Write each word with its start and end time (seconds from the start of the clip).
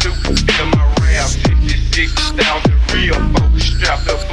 do. 0.00 0.10
In 0.10 0.70
my 0.70 0.94
RAM, 1.00 1.28
56,000 1.28 2.94
real 2.94 3.14
folks 3.34 3.64
strapped 3.64 4.08
up 4.08 4.27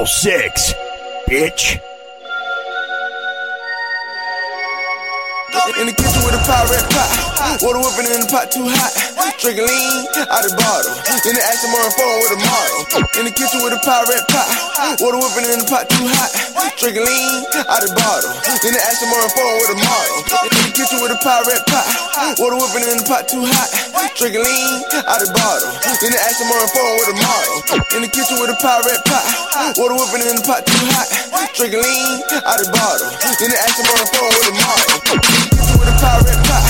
Triple 0.00 0.06
six, 0.06 0.72
bitch. 1.28 1.78
In 5.78 5.86
the 5.86 5.92
kitchen 5.92 6.24
with 6.24 6.34
a 6.34 6.42
pirate 6.48 6.88
pot. 6.88 7.60
Water 7.60 7.80
whipping 7.80 8.10
in 8.10 8.20
the 8.22 8.28
pot 8.30 8.50
too 8.50 8.64
hot. 8.64 8.99
Drinking 9.40 9.64
lean 9.64 10.04
out 10.28 10.44
the 10.44 10.52
bottle. 10.52 10.92
In 11.24 11.32
the 11.32 11.40
action 11.40 11.72
more 11.72 11.88
phone 11.96 12.16
with 12.20 12.36
a 12.36 12.40
model. 12.44 13.08
In 13.16 13.24
the 13.24 13.32
kitchen 13.32 13.64
with 13.64 13.72
a 13.72 13.80
pirate 13.80 14.20
pot. 14.28 14.44
Water 15.00 15.16
whipping 15.16 15.48
in 15.48 15.64
the 15.64 15.66
pot 15.66 15.88
too 15.88 16.04
hot. 16.12 16.28
Drinking 16.76 17.08
lean 17.08 17.48
out 17.64 17.80
the 17.80 17.88
bottle. 17.96 18.36
In 18.36 18.76
the 18.76 18.80
action 18.84 19.08
more 19.08 19.24
phone 19.32 19.56
with 19.64 19.72
a 19.72 19.78
model. 19.80 20.44
In 20.44 20.60
the 20.68 20.72
kitchen 20.76 21.00
with 21.00 21.16
a 21.16 21.18
pirate 21.24 21.64
pot. 21.72 21.88
Water 22.36 22.60
whipping 22.60 22.84
in 22.84 23.00
the 23.00 23.06
pot 23.08 23.32
too 23.32 23.40
hot. 23.40 23.68
Drinking 24.12 24.44
lean 24.44 24.84
out 25.08 25.24
the 25.24 25.32
bottle. 25.32 25.72
In 26.04 26.12
the 26.12 26.20
action 26.20 26.44
more 26.44 26.68
phone 26.76 26.94
with 27.00 27.08
a 27.08 27.16
model. 27.16 27.56
In 27.96 28.00
the 28.04 28.12
kitchen 28.12 28.36
with 28.44 28.52
a 28.52 28.58
pirate 28.60 29.00
pot. 29.08 29.24
Water 29.80 29.96
whipping 29.96 30.20
in 30.20 30.36
the 30.36 30.44
pot 30.44 30.68
too 30.68 30.84
hot. 30.92 31.08
Drinking 31.56 31.80
lean 31.80 32.20
out 32.44 32.60
the 32.60 32.68
bottle. 32.76 33.08
In 33.40 33.48
the 33.48 33.56
action 33.56 33.88
more 33.88 34.04
phone 34.04 34.32
with 34.36 34.52
a 34.52 34.54
model. 34.60 34.84
In 35.00 35.16
the 35.16 35.24
kitchen 35.24 35.76
with 35.80 35.88
a 35.88 35.96
pirate 35.96 36.40
pot. 36.44 36.64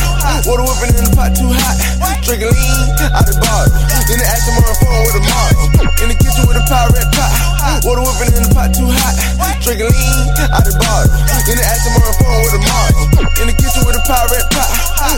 Water 0.47 0.63
whipping 0.63 0.95
in 0.95 1.03
the 1.11 1.13
pot 1.19 1.35
too 1.35 1.51
hot. 1.51 2.00
Drinking 2.31 2.55
lean 2.55 2.87
out 3.11 3.27
the 3.27 3.35
bottle. 3.43 3.75
In 4.07 4.23
the 4.23 4.23
action 4.23 4.55
more 4.55 4.71
phone 4.79 5.03
with 5.03 5.19
a 5.19 5.23
model. 5.35 5.67
In 5.99 6.15
the 6.15 6.15
kitchen 6.15 6.47
with 6.47 6.63
a 6.63 6.65
pirate 6.71 7.11
pot. 7.11 7.83
Water 7.83 8.07
whipping 8.07 8.31
in 8.39 8.47
the 8.47 8.55
pot 8.55 8.71
too 8.71 8.87
hot. 8.87 9.19
Drinking 9.59 9.91
lean 9.91 10.31
out 10.55 10.63
the 10.63 10.71
bottle. 10.79 11.11
In 11.51 11.59
the 11.59 11.65
action 11.67 11.91
more 11.91 12.15
phone 12.23 12.39
with 12.47 12.55
a 12.55 12.63
model. 12.63 13.03
In 13.43 13.51
the 13.51 13.55
kitchen 13.59 13.83
with 13.83 13.99
a 13.99 14.03
pirate 14.07 14.47
pot. 14.55 14.71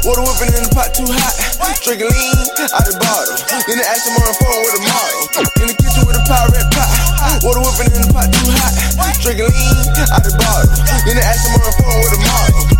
Water 0.08 0.24
whipping 0.24 0.56
in 0.56 0.64
the 0.64 0.72
pot 0.72 0.96
too 0.96 1.04
hot. 1.04 1.36
Drinking 1.84 2.08
lean 2.08 2.48
out 2.72 2.80
the 2.88 2.96
bottle. 2.96 3.36
In 3.68 3.76
the 3.76 3.84
action 3.84 4.16
more 4.16 4.32
phone 4.32 4.60
with 4.64 4.80
a 4.80 4.82
model. 4.88 5.20
In 5.60 5.66
the 5.68 5.76
kitchen 5.76 6.08
with 6.08 6.16
a 6.16 6.24
pirate 6.24 6.68
pot. 6.72 6.88
Water 7.44 7.60
whipping 7.60 7.92
in 7.92 8.08
the 8.08 8.08
pot 8.08 8.32
too 8.32 8.48
hot. 8.56 8.72
Drinking 9.20 9.52
lean 9.52 9.84
out 10.16 10.24
the 10.24 10.32
bottle. 10.40 10.64
In 11.04 11.20
the 11.20 11.24
action 11.28 11.60
more 11.60 11.76
phone 11.76 11.92
with 12.08 12.16
a 12.16 12.20
model. 12.24 12.72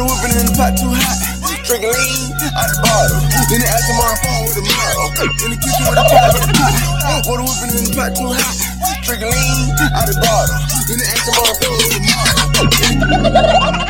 Put 0.00 0.08
a 0.08 0.16
whippin' 0.16 0.32
in 0.32 0.48
the 0.48 0.56
pot 0.56 0.72
too 0.80 0.88
hot. 0.88 1.12
Drinking 1.68 1.92
lean 1.92 2.32
out 2.56 2.72
the 2.72 2.80
bottle. 2.80 3.20
Then 3.52 3.60
they 3.60 3.68
ask 3.68 3.84
him 3.84 4.00
where 4.00 4.08
I'm 4.08 4.48
with 4.48 4.56
a 4.56 4.64
model. 4.64 5.12
In 5.44 5.52
the 5.52 5.60
kitchen 5.60 5.84
with 5.92 6.00
a 6.00 6.04
pie 6.08 6.24
in 6.24 6.40
the 6.40 6.56
pot. 6.56 7.20
Put 7.28 7.36
a 7.36 7.44
whippin' 7.44 7.68
in 7.76 7.84
the 7.84 7.92
pot 7.92 8.16
too 8.16 8.32
hot. 8.32 8.48
Drinking 9.04 9.28
lean 9.28 9.76
out 9.92 10.08
the 10.08 10.16
bottle. 10.24 10.56
Then 10.88 11.04
they 11.04 11.08
ask 11.12 11.28
him 11.28 11.36
where 11.36 11.52
I'm 11.52 11.68
with 11.68 11.92
a 11.92 12.08
model. 13.28 13.89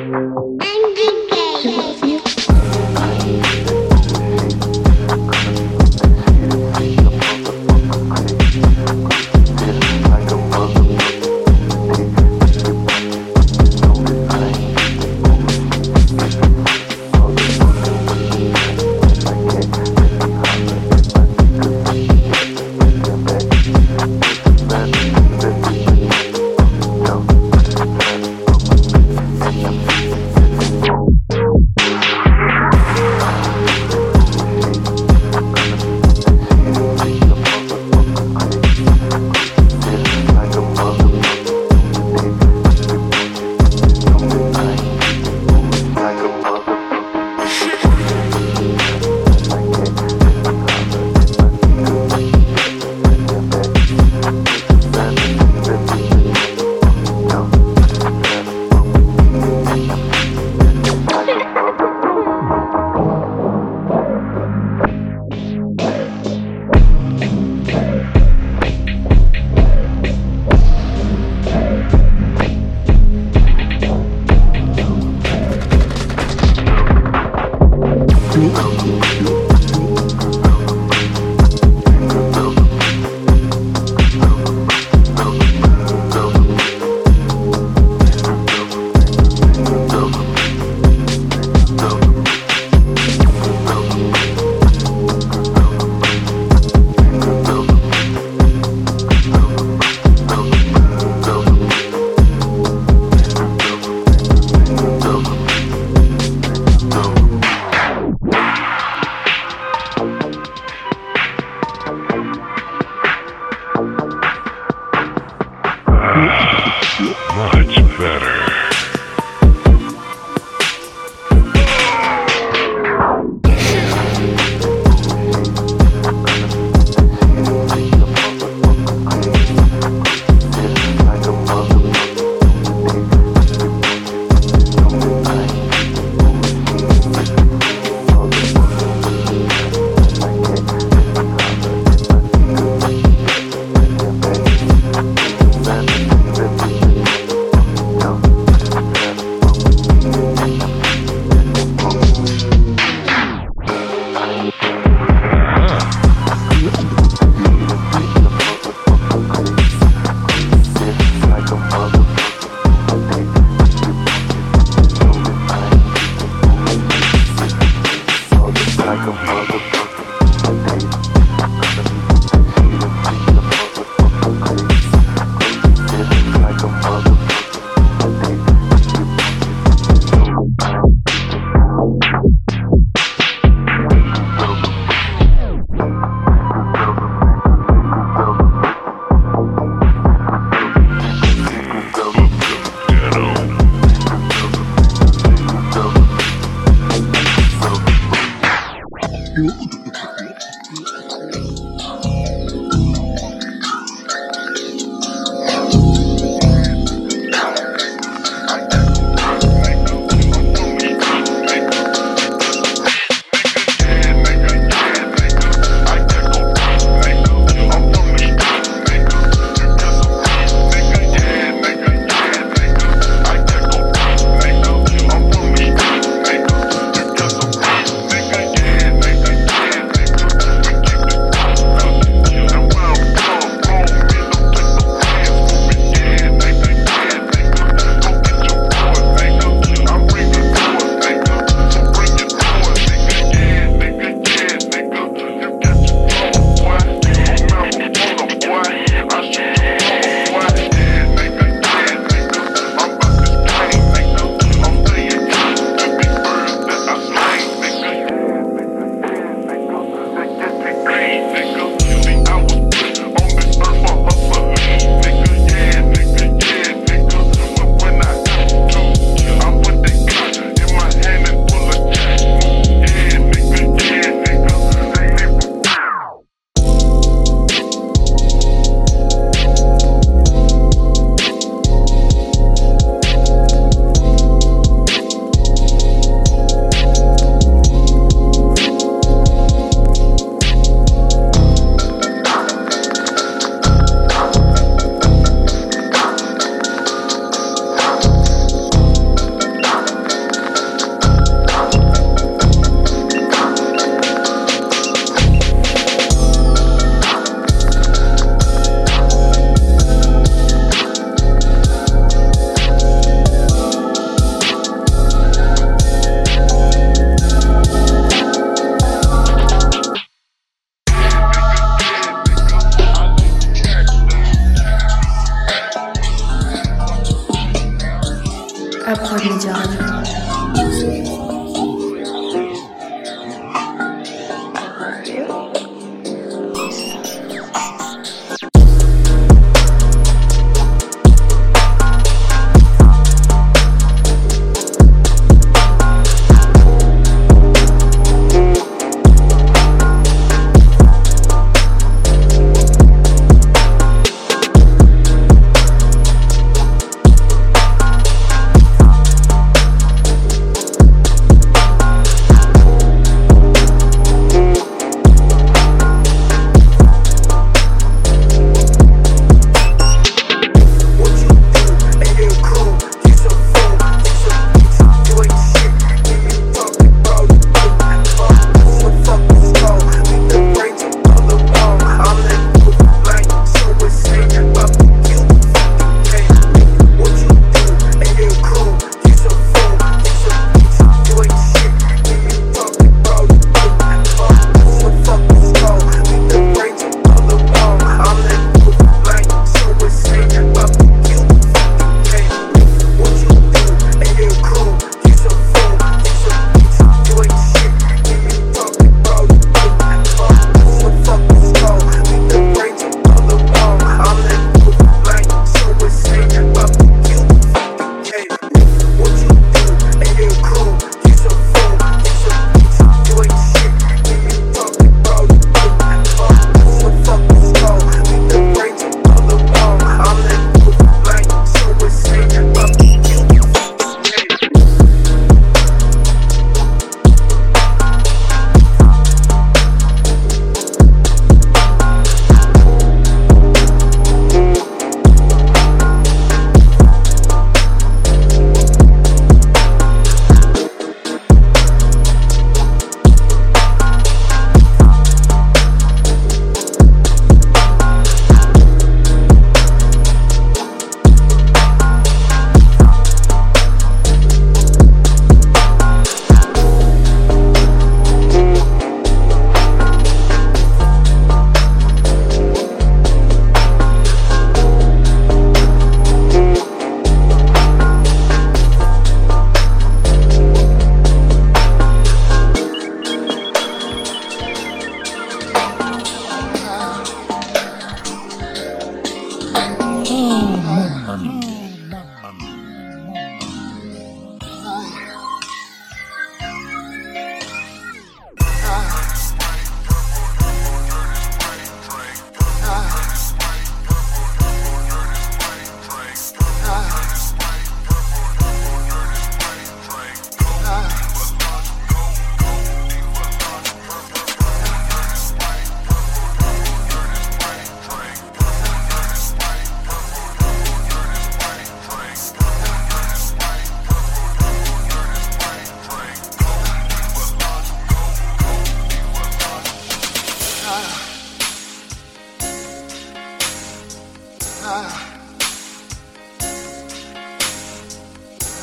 Ah. 534.73 534.87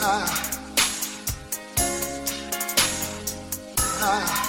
Ah. 0.01 0.27
Ah. 4.01 4.25
ah. 4.25 4.48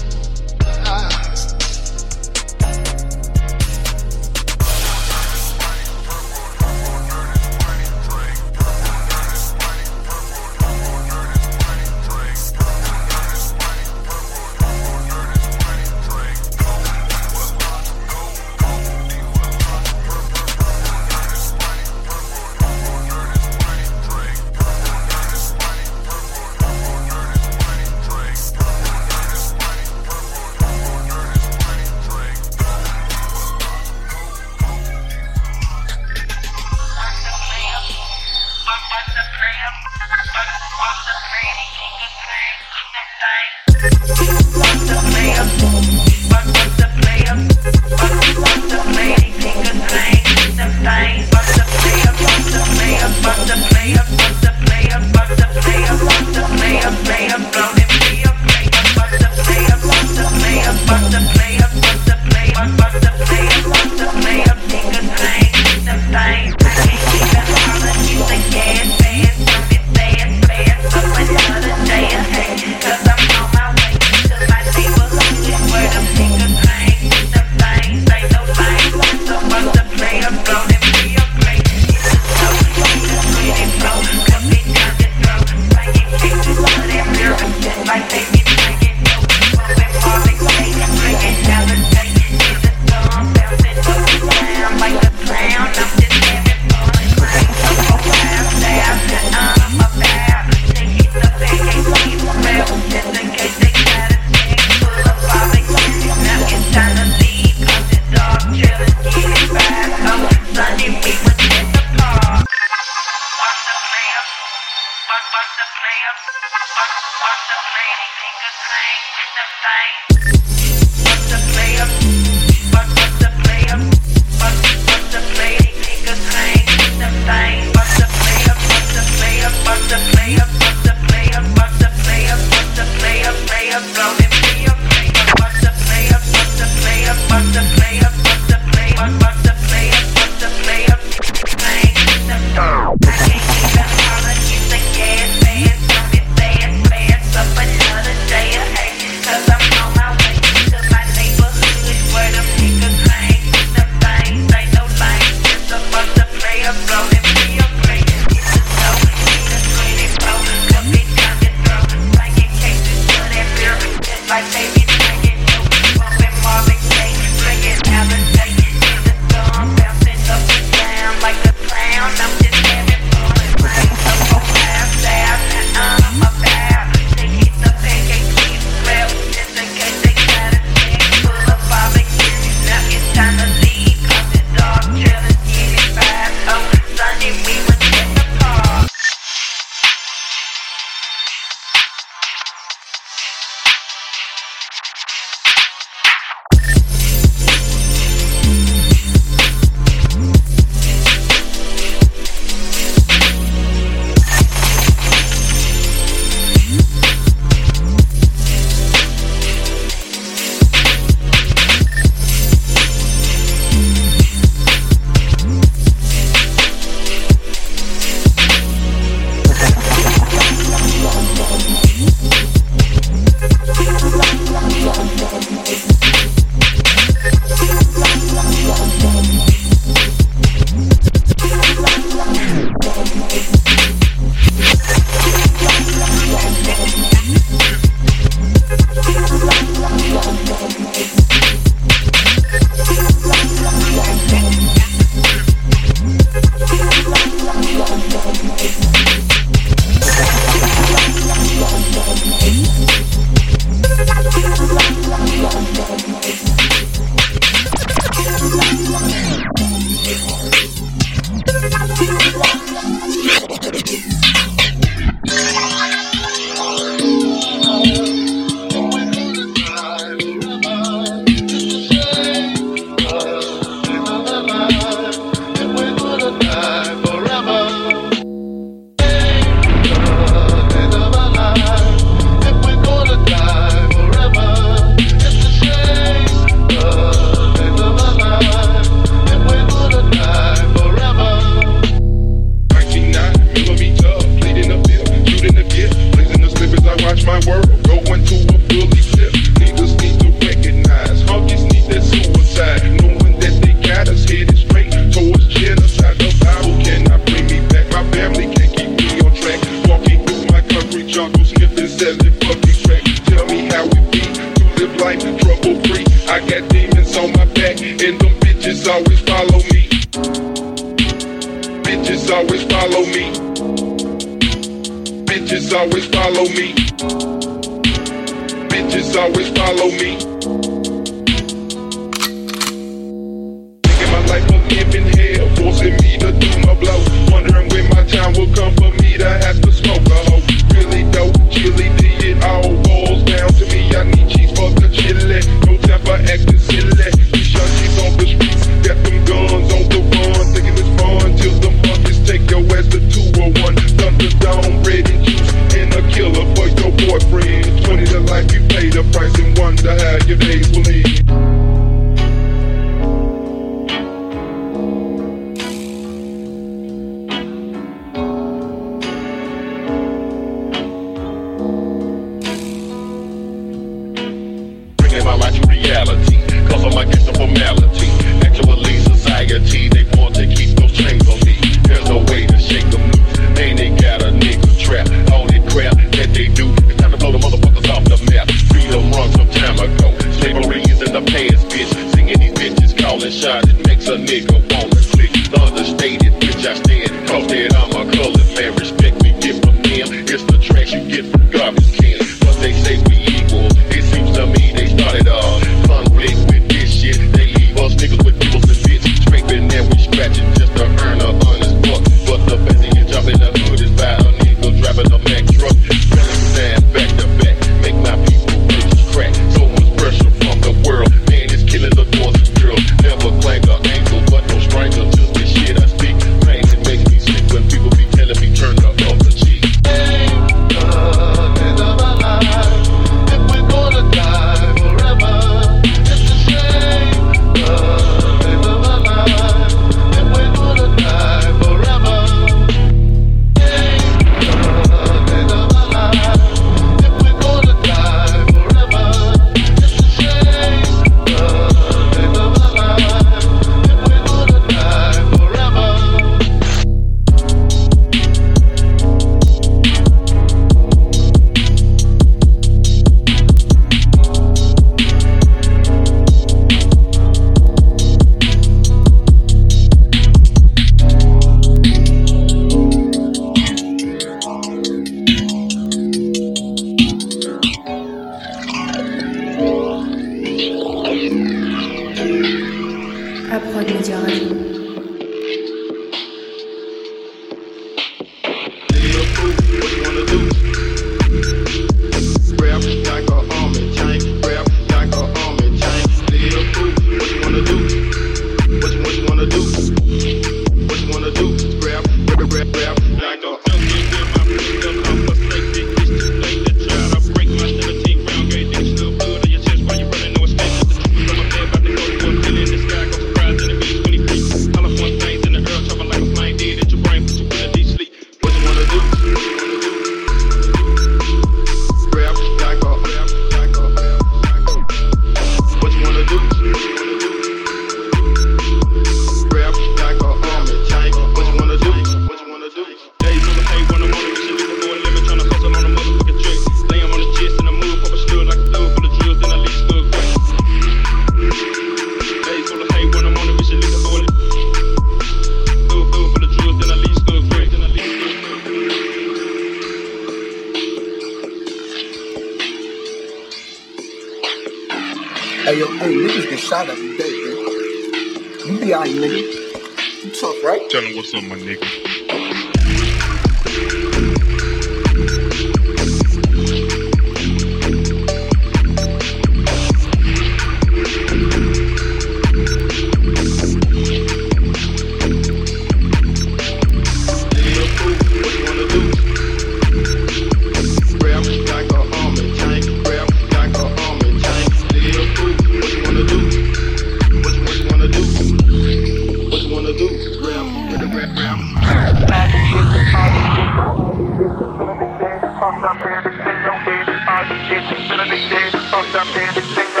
Gonna 597.91 598.23
be 598.29 598.39
dead, 598.49 598.71
fucked 598.89 599.15
up, 599.15 599.27
dead, 599.33 600.00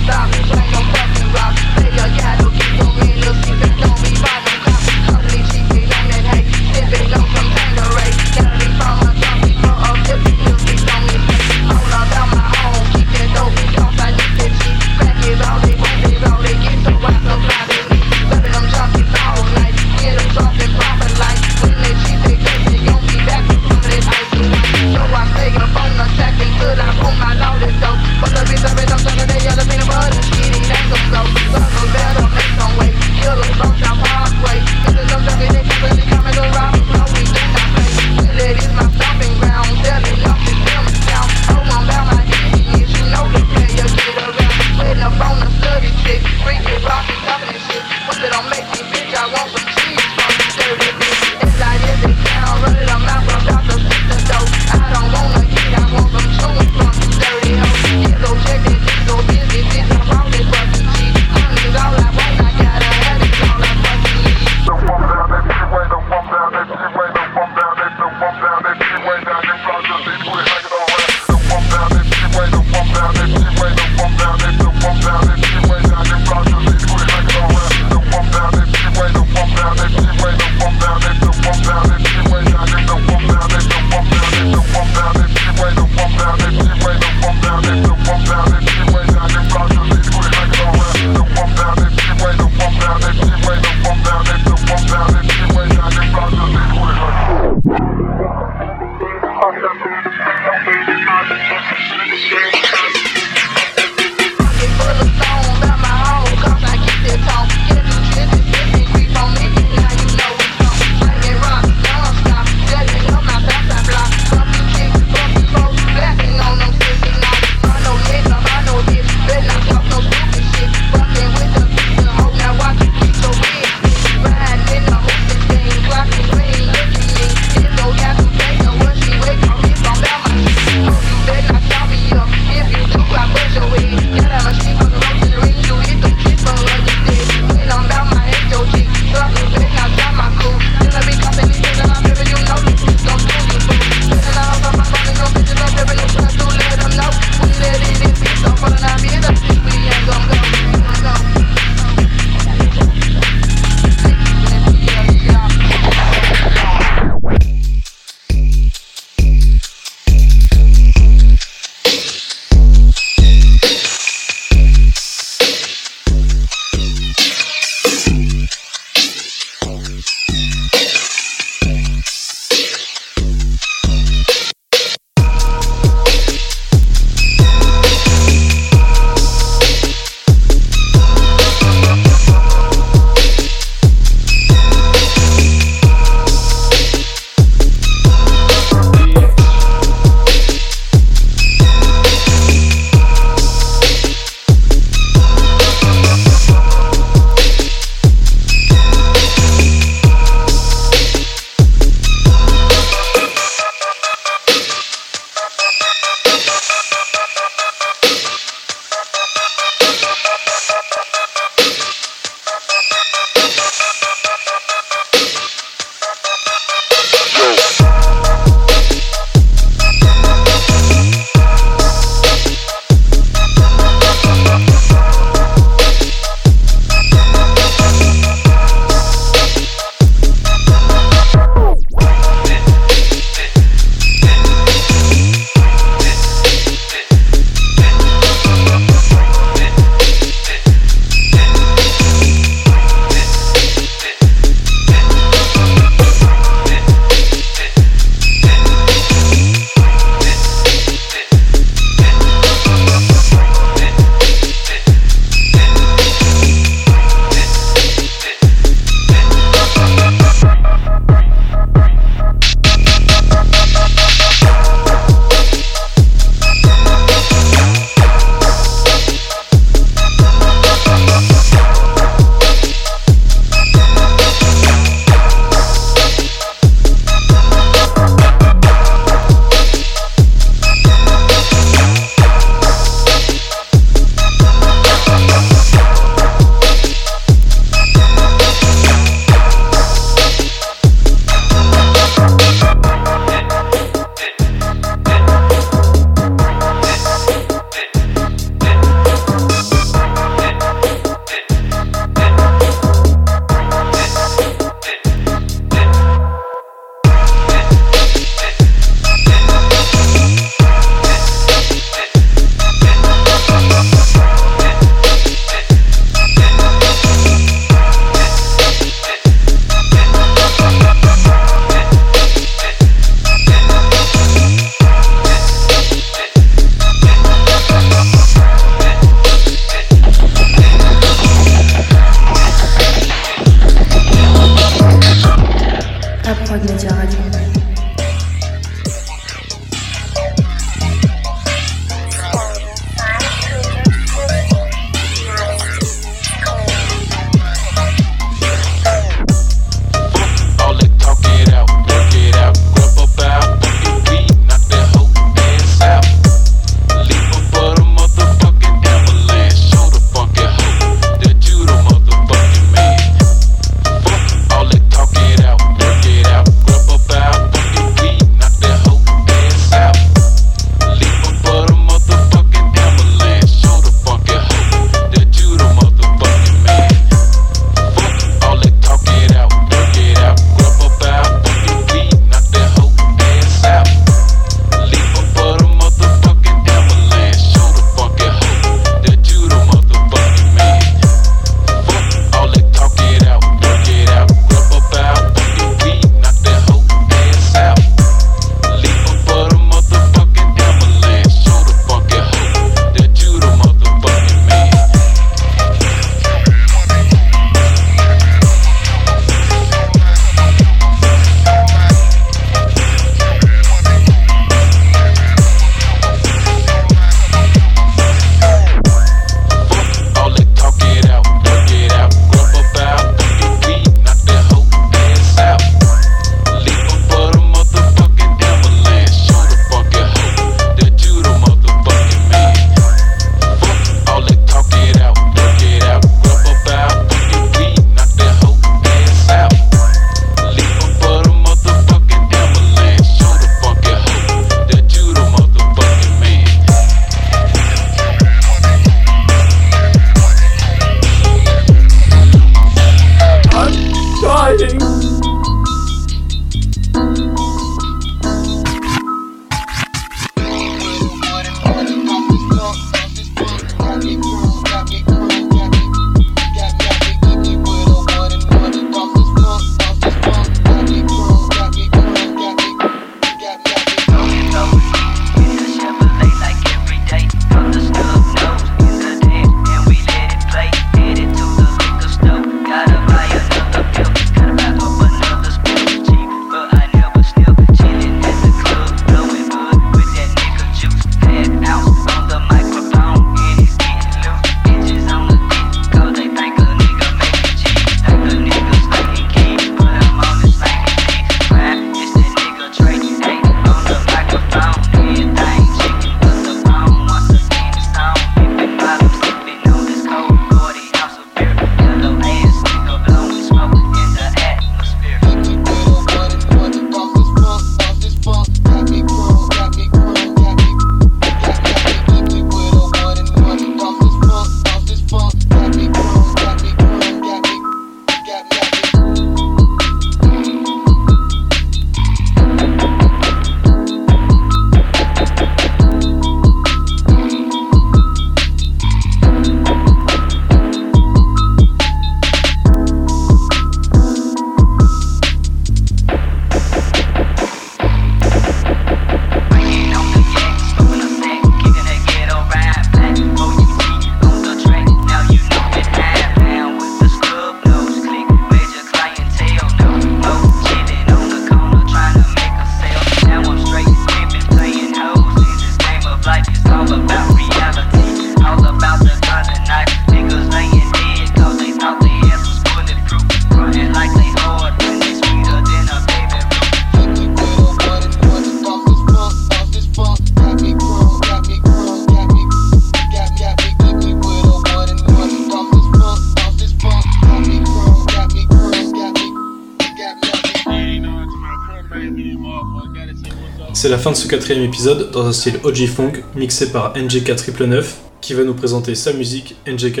C'est 593.88 593.92
la 593.92 593.98
fin 593.98 594.10
de 594.10 594.16
ce 594.16 594.28
quatrième 594.28 594.62
épisode 594.64 595.10
dans 595.12 595.26
un 595.26 595.32
style 595.32 595.60
OG 595.64 595.86
Funk 595.86 596.12
mixé 596.34 596.70
par 596.70 596.94
NJK 596.94 597.28
999 597.30 597.96
qui 598.20 598.34
va 598.34 598.44
nous 598.44 598.52
présenter 598.52 598.94
sa 598.94 599.14
musique. 599.14 599.56
NJK, 599.66 600.00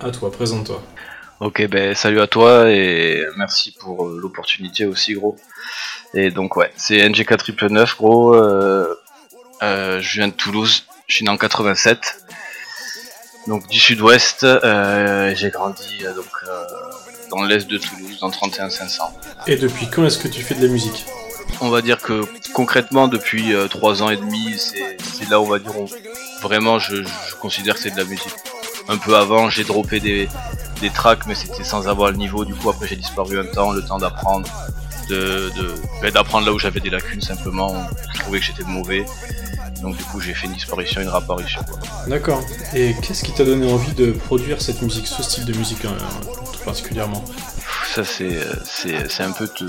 à 0.00 0.10
toi, 0.10 0.30
présente-toi. 0.30 0.82
Ok, 1.40 1.66
ben 1.68 1.94
salut 1.94 2.20
à 2.20 2.26
toi 2.26 2.70
et 2.70 3.24
merci 3.38 3.72
pour 3.72 4.06
euh, 4.06 4.18
l'opportunité 4.20 4.84
aussi, 4.84 5.14
gros. 5.14 5.36
Et 6.12 6.30
donc, 6.30 6.58
ouais, 6.58 6.72
c'est 6.76 7.08
NGK 7.08 7.30
999, 7.30 7.96
gros. 7.96 8.34
euh, 8.34 9.00
euh, 9.62 9.98
je 10.02 10.12
viens 10.18 10.28
de 10.28 10.34
Toulouse, 10.34 10.84
je 11.06 11.14
suis 11.14 11.24
né 11.24 11.30
en 11.30 11.38
87, 11.38 12.18
donc 13.46 13.66
du 13.66 13.80
sud-ouest. 13.80 14.40
J'ai 14.42 15.48
grandi 15.48 16.04
donc 16.14 16.50
dans 17.30 17.44
l'est 17.44 17.66
de 17.66 17.78
Toulouse, 17.78 18.18
dans 18.20 18.28
31 18.28 18.68
500. 18.68 19.04
Et 19.46 19.56
depuis 19.56 19.88
quand 19.88 20.04
est-ce 20.04 20.18
que 20.18 20.28
tu 20.28 20.42
fais 20.42 20.54
de 20.54 20.66
la 20.66 20.70
musique? 20.70 21.06
On 21.60 21.70
va 21.70 21.82
dire 21.82 21.98
que 21.98 22.24
concrètement, 22.54 23.08
depuis 23.08 23.52
3 23.70 24.02
ans 24.02 24.10
et 24.10 24.16
demi, 24.16 24.56
c'est 24.58 25.28
là, 25.30 25.40
on 25.40 25.46
va 25.46 25.58
dire, 25.58 25.72
vraiment, 26.42 26.78
je, 26.78 27.04
considère 27.40 27.74
que 27.74 27.80
c'est 27.80 27.90
de 27.90 27.96
la 27.98 28.04
musique. 28.04 28.34
Un 28.88 28.96
peu 28.96 29.16
avant, 29.16 29.48
j'ai 29.48 29.62
droppé 29.64 30.00
des, 30.00 30.28
des 30.80 30.90
tracks, 30.90 31.26
mais 31.26 31.34
c'était 31.34 31.64
sans 31.64 31.86
avoir 31.86 32.10
le 32.10 32.16
niveau. 32.16 32.44
Du 32.44 32.54
coup, 32.54 32.68
après, 32.68 32.88
j'ai 32.88 32.96
disparu 32.96 33.38
un 33.38 33.44
temps, 33.44 33.70
le 33.70 33.82
temps 33.82 33.98
d'apprendre, 33.98 34.48
de, 35.08 35.50
bah, 36.00 36.10
d'apprendre 36.10 36.46
là 36.46 36.52
où 36.52 36.58
j'avais 36.58 36.80
des 36.80 36.90
lacunes 36.90 37.20
simplement. 37.20 37.74
Je 38.14 38.20
trouvais 38.20 38.40
que 38.40 38.44
j'étais 38.44 38.64
mauvais. 38.64 39.04
Donc 39.82 39.96
du 39.96 40.04
coup 40.04 40.20
j'ai 40.20 40.32
fait 40.32 40.46
une 40.46 40.52
disparition, 40.52 41.00
une 41.00 41.08
réapparition. 41.08 41.60
D'accord. 42.06 42.40
Et 42.72 42.94
qu'est-ce 43.02 43.24
qui 43.24 43.32
t'a 43.32 43.44
donné 43.44 43.70
envie 43.70 43.92
de 43.94 44.12
produire 44.12 44.62
cette 44.62 44.80
musique, 44.80 45.08
ce 45.08 45.22
style 45.22 45.44
de 45.44 45.52
musique 45.54 45.80
tout 45.80 46.64
particulièrement? 46.64 47.24
Ça 47.94 48.04
c'est 48.04 48.40
c'est 48.64 49.10
c'est 49.10 49.22
un 49.22 49.32
peu 49.32 49.46
te, 49.46 49.64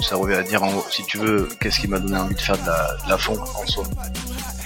ça 0.00 0.16
revient 0.16 0.34
à 0.34 0.42
dire 0.42 0.62
en, 0.64 0.82
si 0.90 1.04
tu 1.04 1.18
veux 1.18 1.48
qu'est-ce 1.60 1.78
qui 1.78 1.86
m'a 1.86 2.00
donné 2.00 2.18
envie 2.18 2.34
de 2.34 2.40
faire 2.40 2.58
de 2.58 2.66
la, 2.66 3.16
de 3.16 3.20
funk 3.20 3.38
en 3.38 3.66
soi. 3.66 3.84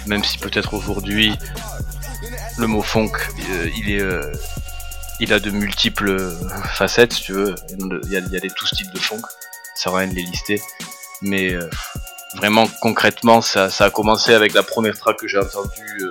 Même 0.06 0.24
si 0.24 0.38
peut-être 0.38 0.72
aujourd'hui 0.72 1.34
le 2.56 2.66
mot 2.66 2.80
funk 2.80 3.12
euh, 3.50 3.68
il 3.76 3.90
est 3.90 4.00
euh, 4.00 4.32
il 5.20 5.32
a 5.32 5.40
de 5.40 5.50
multiples 5.50 6.08
euh, 6.08 6.34
facettes 6.72 7.12
si 7.12 7.22
tu 7.22 7.32
veux. 7.32 7.54
Il 7.70 8.10
y 8.10 8.16
a, 8.16 8.20
il 8.20 8.32
y 8.32 8.40
des 8.40 8.50
tous 8.50 8.70
types 8.70 8.92
de 8.92 8.98
funk. 8.98 9.22
Ça 9.74 9.90
rien 9.90 10.08
de 10.08 10.14
les 10.14 10.22
lister. 10.22 10.60
Mais 11.22 11.52
euh, 11.52 11.68
vraiment 12.36 12.66
concrètement 12.80 13.40
ça, 13.42 13.70
ça 13.70 13.86
a 13.86 13.90
commencé 13.90 14.32
avec 14.34 14.54
la 14.54 14.62
première 14.62 14.96
track 14.96 15.18
que 15.18 15.28
j'ai 15.28 15.38
entendue 15.38 16.02
euh, 16.02 16.10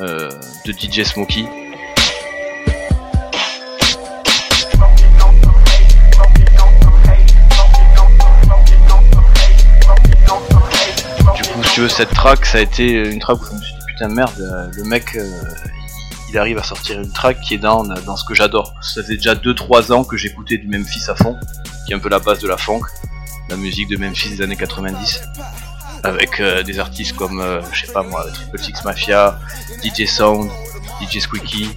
euh, 0.00 0.30
de 0.66 0.72
DJ 0.72 1.04
Smokey. 1.04 1.46
Tu 11.74 11.80
veux, 11.80 11.88
cette 11.88 12.10
track, 12.10 12.46
ça 12.46 12.58
a 12.58 12.60
été 12.60 12.92
une 12.92 13.18
track 13.18 13.42
où 13.42 13.46
je 13.46 13.54
me 13.54 13.60
suis 13.60 13.74
dit 13.74 13.80
putain 13.88 14.06
merde, 14.06 14.30
euh, 14.38 14.70
le 14.76 14.84
mec, 14.84 15.16
euh, 15.16 15.28
il 16.30 16.38
arrive 16.38 16.56
à 16.56 16.62
sortir 16.62 17.00
une 17.00 17.10
track 17.10 17.40
qui 17.40 17.54
est 17.54 17.58
dans, 17.58 17.82
dans 17.82 18.16
ce 18.16 18.24
que 18.24 18.32
j'adore. 18.32 18.74
Ça 18.80 19.02
faisait 19.02 19.16
déjà 19.16 19.34
2-3 19.34 19.92
ans 19.92 20.04
que 20.04 20.16
j'écoutais 20.16 20.56
du 20.56 20.68
Memphis 20.68 21.02
à 21.08 21.16
fond, 21.16 21.36
qui 21.84 21.92
est 21.92 21.96
un 21.96 21.98
peu 21.98 22.08
la 22.08 22.20
base 22.20 22.38
de 22.38 22.46
la 22.46 22.56
funk, 22.58 22.82
la 23.48 23.56
musique 23.56 23.88
de 23.88 23.96
Memphis 23.96 24.36
des 24.36 24.42
années 24.42 24.54
90, 24.54 25.22
avec 26.04 26.38
euh, 26.38 26.62
des 26.62 26.78
artistes 26.78 27.16
comme, 27.16 27.40
euh, 27.40 27.60
je 27.72 27.86
sais 27.86 27.92
pas 27.92 28.04
moi, 28.04 28.24
Triple 28.32 28.58
Six 28.60 28.84
Mafia, 28.84 29.40
DJ 29.82 30.06
Sound, 30.06 30.48
DJ 31.02 31.18
Squeaky, 31.18 31.70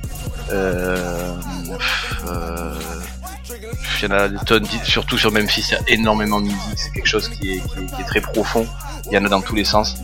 euh, 0.51 1.33
euh, 2.27 2.79
il 3.99 4.03
y 4.03 4.13
en 4.13 4.15
a 4.15 4.29
des 4.29 4.37
tonnes, 4.45 4.67
surtout 4.83 5.17
sur 5.17 5.31
Memphis, 5.31 5.65
il 5.69 5.71
y 5.71 5.75
a 5.75 5.81
énormément 5.87 6.39
de 6.39 6.45
musique, 6.45 6.59
c'est 6.75 6.91
quelque 6.91 7.07
chose 7.07 7.29
qui 7.29 7.49
est 7.49 8.05
très 8.05 8.21
profond, 8.21 8.67
il 9.09 9.15
y 9.15 9.17
en 9.17 9.25
a 9.25 9.29
dans 9.29 9.41
tous 9.41 9.55
les 9.55 9.65
sens. 9.65 9.95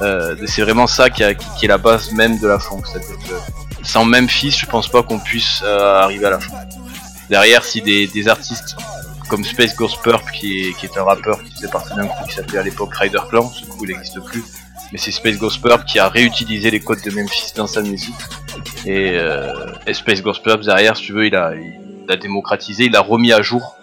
Euh, 0.00 0.36
c'est 0.46 0.62
vraiment 0.62 0.86
ça 0.86 1.10
qui, 1.10 1.22
a- 1.22 1.30
est 1.30 1.66
la 1.66 1.78
base 1.78 2.12
même 2.12 2.38
de 2.38 2.48
la 2.48 2.58
que 2.58 2.64
sans 3.84 4.04
Memphis, 4.04 4.50
je 4.50 4.66
pense 4.66 4.88
pas 4.88 5.02
qu'on 5.02 5.18
puisse 5.18 5.62
euh, 5.62 6.02
arriver 6.02 6.26
à 6.26 6.30
la 6.30 6.40
funk. 6.40 6.56
Derrière, 7.28 7.64
si 7.64 7.80
des, 7.82 8.28
artistes 8.28 8.76
comme 9.28 9.44
Space 9.44 9.76
Ghost 9.76 10.00
Purp, 10.02 10.30
qui 10.32 10.74
est, 10.82 10.98
un 10.98 11.04
rappeur 11.04 11.42
qui 11.42 11.52
faisait 11.52 11.68
partie 11.68 11.94
d'un 11.94 12.06
groupe 12.06 12.28
qui 12.28 12.34
s'appelait 12.34 12.58
à 12.58 12.62
l'époque 12.62 12.94
Rider 12.94 13.20
Clan, 13.28 13.50
ce 13.50 13.64
coup 13.66 13.84
il 13.84 13.92
n'existe 13.92 14.20
plus, 14.20 14.42
mais 14.92 14.98
c'est 14.98 15.10
Space 15.10 15.38
Ghost 15.38 15.62
Purp 15.62 15.84
qui 15.84 15.98
a 15.98 16.08
réutilisé 16.08 16.70
les 16.70 16.80
codes 16.80 17.02
de 17.02 17.10
Memphis 17.10 17.52
dans 17.54 17.66
sa 17.66 17.82
musique. 17.82 18.14
Et, 18.84 19.12
euh, 19.14 19.52
et 19.86 19.94
Space 19.94 20.22
Ghost 20.22 20.42
Purp 20.42 20.62
derrière, 20.62 20.96
si 20.96 21.04
tu 21.04 21.12
veux, 21.12 21.26
il 21.26 21.34
a, 21.34 21.52
a 22.08 22.16
démocratisé, 22.16 22.84
il 22.84 22.92
l'a 22.92 23.00
remis 23.00 23.32
à 23.32 23.42
jour, 23.42 23.76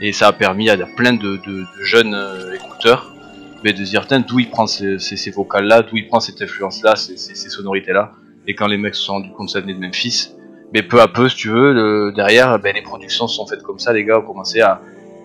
et 0.00 0.12
ça 0.12 0.28
a 0.28 0.32
permis 0.32 0.70
à 0.70 0.76
plein 0.96 1.12
de, 1.12 1.40
jeunes 1.82 2.16
écouteurs 2.54 3.12
de 3.72 3.82
dire 3.82 4.06
d'où 4.26 4.38
il 4.38 4.50
prend 4.50 4.66
ces, 4.66 4.98
ces, 4.98 5.30
vocales-là, 5.30 5.82
d'où 5.82 5.96
il 5.96 6.06
prend 6.06 6.20
cette 6.20 6.40
influence-là, 6.40 6.96
ces, 6.96 7.16
ces, 7.16 7.48
sonorités-là. 7.48 8.12
Et 8.46 8.54
quand 8.54 8.66
les 8.66 8.76
mecs 8.76 8.94
se 8.94 9.02
sont 9.02 9.14
rendus 9.14 9.30
compte 9.32 9.46
que 9.46 9.52
ça 9.52 9.60
venait 9.60 9.74
de 9.74 9.80
Memphis, 9.80 10.30
mais 10.72 10.82
peu 10.82 11.00
à 11.00 11.08
peu, 11.08 11.28
si 11.28 11.36
tu 11.36 11.48
veux, 11.48 11.72
le- 11.72 12.12
derrière, 12.14 12.58
ben, 12.58 12.74
les 12.74 12.82
productions 12.82 13.28
sont 13.28 13.46
faites 13.46 13.62
comme 13.62 13.78
ça, 13.78 13.92
les 13.92 14.04
gars 14.04 14.18
ont 14.18 14.22
commencé 14.22 14.60
à, 14.60 14.80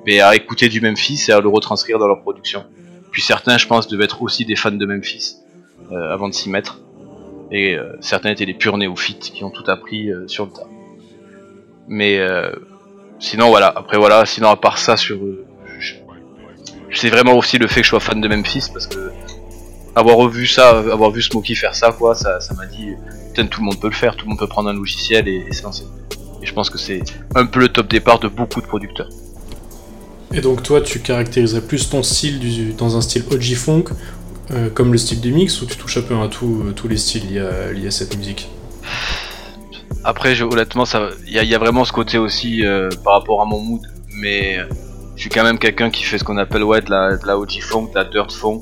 ben, 0.06 0.22
à 0.22 0.36
écouter 0.36 0.70
du 0.70 0.82
Memphis 0.82 1.26
et 1.30 1.32
à 1.32 1.42
le 1.42 1.50
retranscrire 1.50 2.00
dans 2.00 2.08
leur 2.08 2.22
production. 2.22 2.64
Puis 3.12 3.22
certains, 3.22 3.58
je 3.58 3.68
pense, 3.68 3.88
devaient 3.88 4.06
être 4.06 4.22
aussi 4.22 4.46
des 4.46 4.56
fans 4.56 4.72
de 4.72 4.86
Memphis 4.86 5.36
euh, 5.92 6.14
avant 6.14 6.30
de 6.30 6.34
s'y 6.34 6.50
mettre. 6.50 6.80
Et 7.52 7.76
euh, 7.76 7.98
certains 8.00 8.30
étaient 8.30 8.46
des 8.46 8.54
purs 8.54 8.78
néophytes 8.78 9.32
qui 9.34 9.44
ont 9.44 9.52
tout 9.52 9.70
appris 9.70 10.10
euh, 10.10 10.28
sur 10.28 10.46
le 10.46 10.52
tas. 10.52 10.68
Mais 11.88 12.26
sinon, 13.20 13.50
voilà. 13.50 13.68
Après, 13.76 13.98
voilà. 13.98 14.26
Sinon, 14.26 14.50
à 14.50 14.56
part 14.56 14.78
ça, 14.78 14.96
sur 14.96 15.20
c'est 16.94 17.10
vraiment 17.10 17.34
aussi 17.34 17.58
le 17.58 17.68
fait 17.68 17.82
que 17.82 17.86
je 17.86 17.90
sois 17.90 18.00
fan 18.00 18.20
de 18.22 18.28
Memphis 18.28 18.66
parce 18.74 18.88
que 18.88 19.12
avoir 19.96 20.18
revu 20.18 20.48
ça, 20.48 20.70
avoir 20.80 21.12
vu 21.12 21.22
Smokey 21.22 21.56
faire 21.56 21.76
ça, 21.76 21.92
quoi, 21.92 22.16
ça, 22.16 22.40
ça 22.40 22.54
m'a 22.54 22.66
dit, 22.66 22.94
putain, 23.30 23.48
tout 23.48 23.60
le 23.62 23.66
monde 23.66 23.80
peut 23.80 23.90
le 23.90 23.94
faire, 23.96 24.16
tout 24.16 24.26
le 24.26 24.30
monde 24.30 24.40
peut 24.40 24.48
prendre 24.48 24.70
un 24.70 24.74
logiciel 24.74 25.28
et, 25.28 25.46
et 25.50 25.54
se 25.54 25.64
lancer. 25.64 25.84
Et 26.42 26.46
je 26.46 26.54
pense 26.54 26.70
que 26.70 26.78
c'est 26.78 27.02
un 27.36 27.46
peu 27.46 27.60
le 27.60 27.70
top 27.70 27.88
départ 27.90 28.20
de 28.20 28.28
beaucoup 28.28 28.62
de 28.62 28.68
producteurs. 28.68 29.10
Et 30.34 30.40
donc 30.42 30.64
toi, 30.64 30.80
tu 30.82 31.00
caractériserais 31.02 31.62
plus 31.62 31.90
ton 31.90 32.04
style 32.04 32.40
du- 32.40 32.72
dans 32.74 32.96
un 32.96 33.02
style 33.02 33.24
OG 33.32 33.54
funk, 33.56 33.84
euh, 34.52 34.70
comme 34.70 34.92
le 34.94 34.98
style 34.98 35.20
du 35.20 35.32
mix, 35.34 35.62
ou 35.62 35.66
tu 35.66 35.76
touches 35.76 35.98
un 35.98 36.02
peu 36.02 36.16
à 36.18 36.28
tout- 36.30 36.64
euh, 36.68 36.72
tous 36.72 36.88
les 36.88 36.98
styles 36.98 37.30
liés 37.30 37.40
à, 37.40 37.72
liés 37.74 37.88
à 37.88 37.92
cette 37.92 38.16
musique? 38.18 38.50
Après, 40.04 40.34
je- 40.36 40.46
honnêtement, 40.46 40.86
il 41.28 41.34
y, 41.34 41.40
a- 41.40 41.44
il 41.44 41.50
y 41.50 41.54
a 41.56 41.60
vraiment 41.60 41.84
ce 41.86 41.92
côté 41.92 42.18
aussi 42.18 42.66
euh, 42.66 42.90
par 43.04 43.14
rapport 43.14 43.42
à 43.42 43.46
mon 43.46 43.60
mood, 43.60 43.82
mais 44.16 44.58
je 45.22 45.26
suis 45.30 45.30
quand 45.30 45.44
même 45.44 45.60
quelqu'un 45.60 45.92
qui 45.92 46.02
fait 46.02 46.18
ce 46.18 46.24
qu'on 46.24 46.38
appelle 46.38 46.64
ouais 46.64 46.82
de 46.82 46.90
la, 46.90 47.16
de 47.16 47.28
la 47.28 47.38
OG 47.38 47.60
funk, 47.62 47.90
de 47.92 47.96
la 47.96 48.06
dirt 48.06 48.32
funk, 48.32 48.62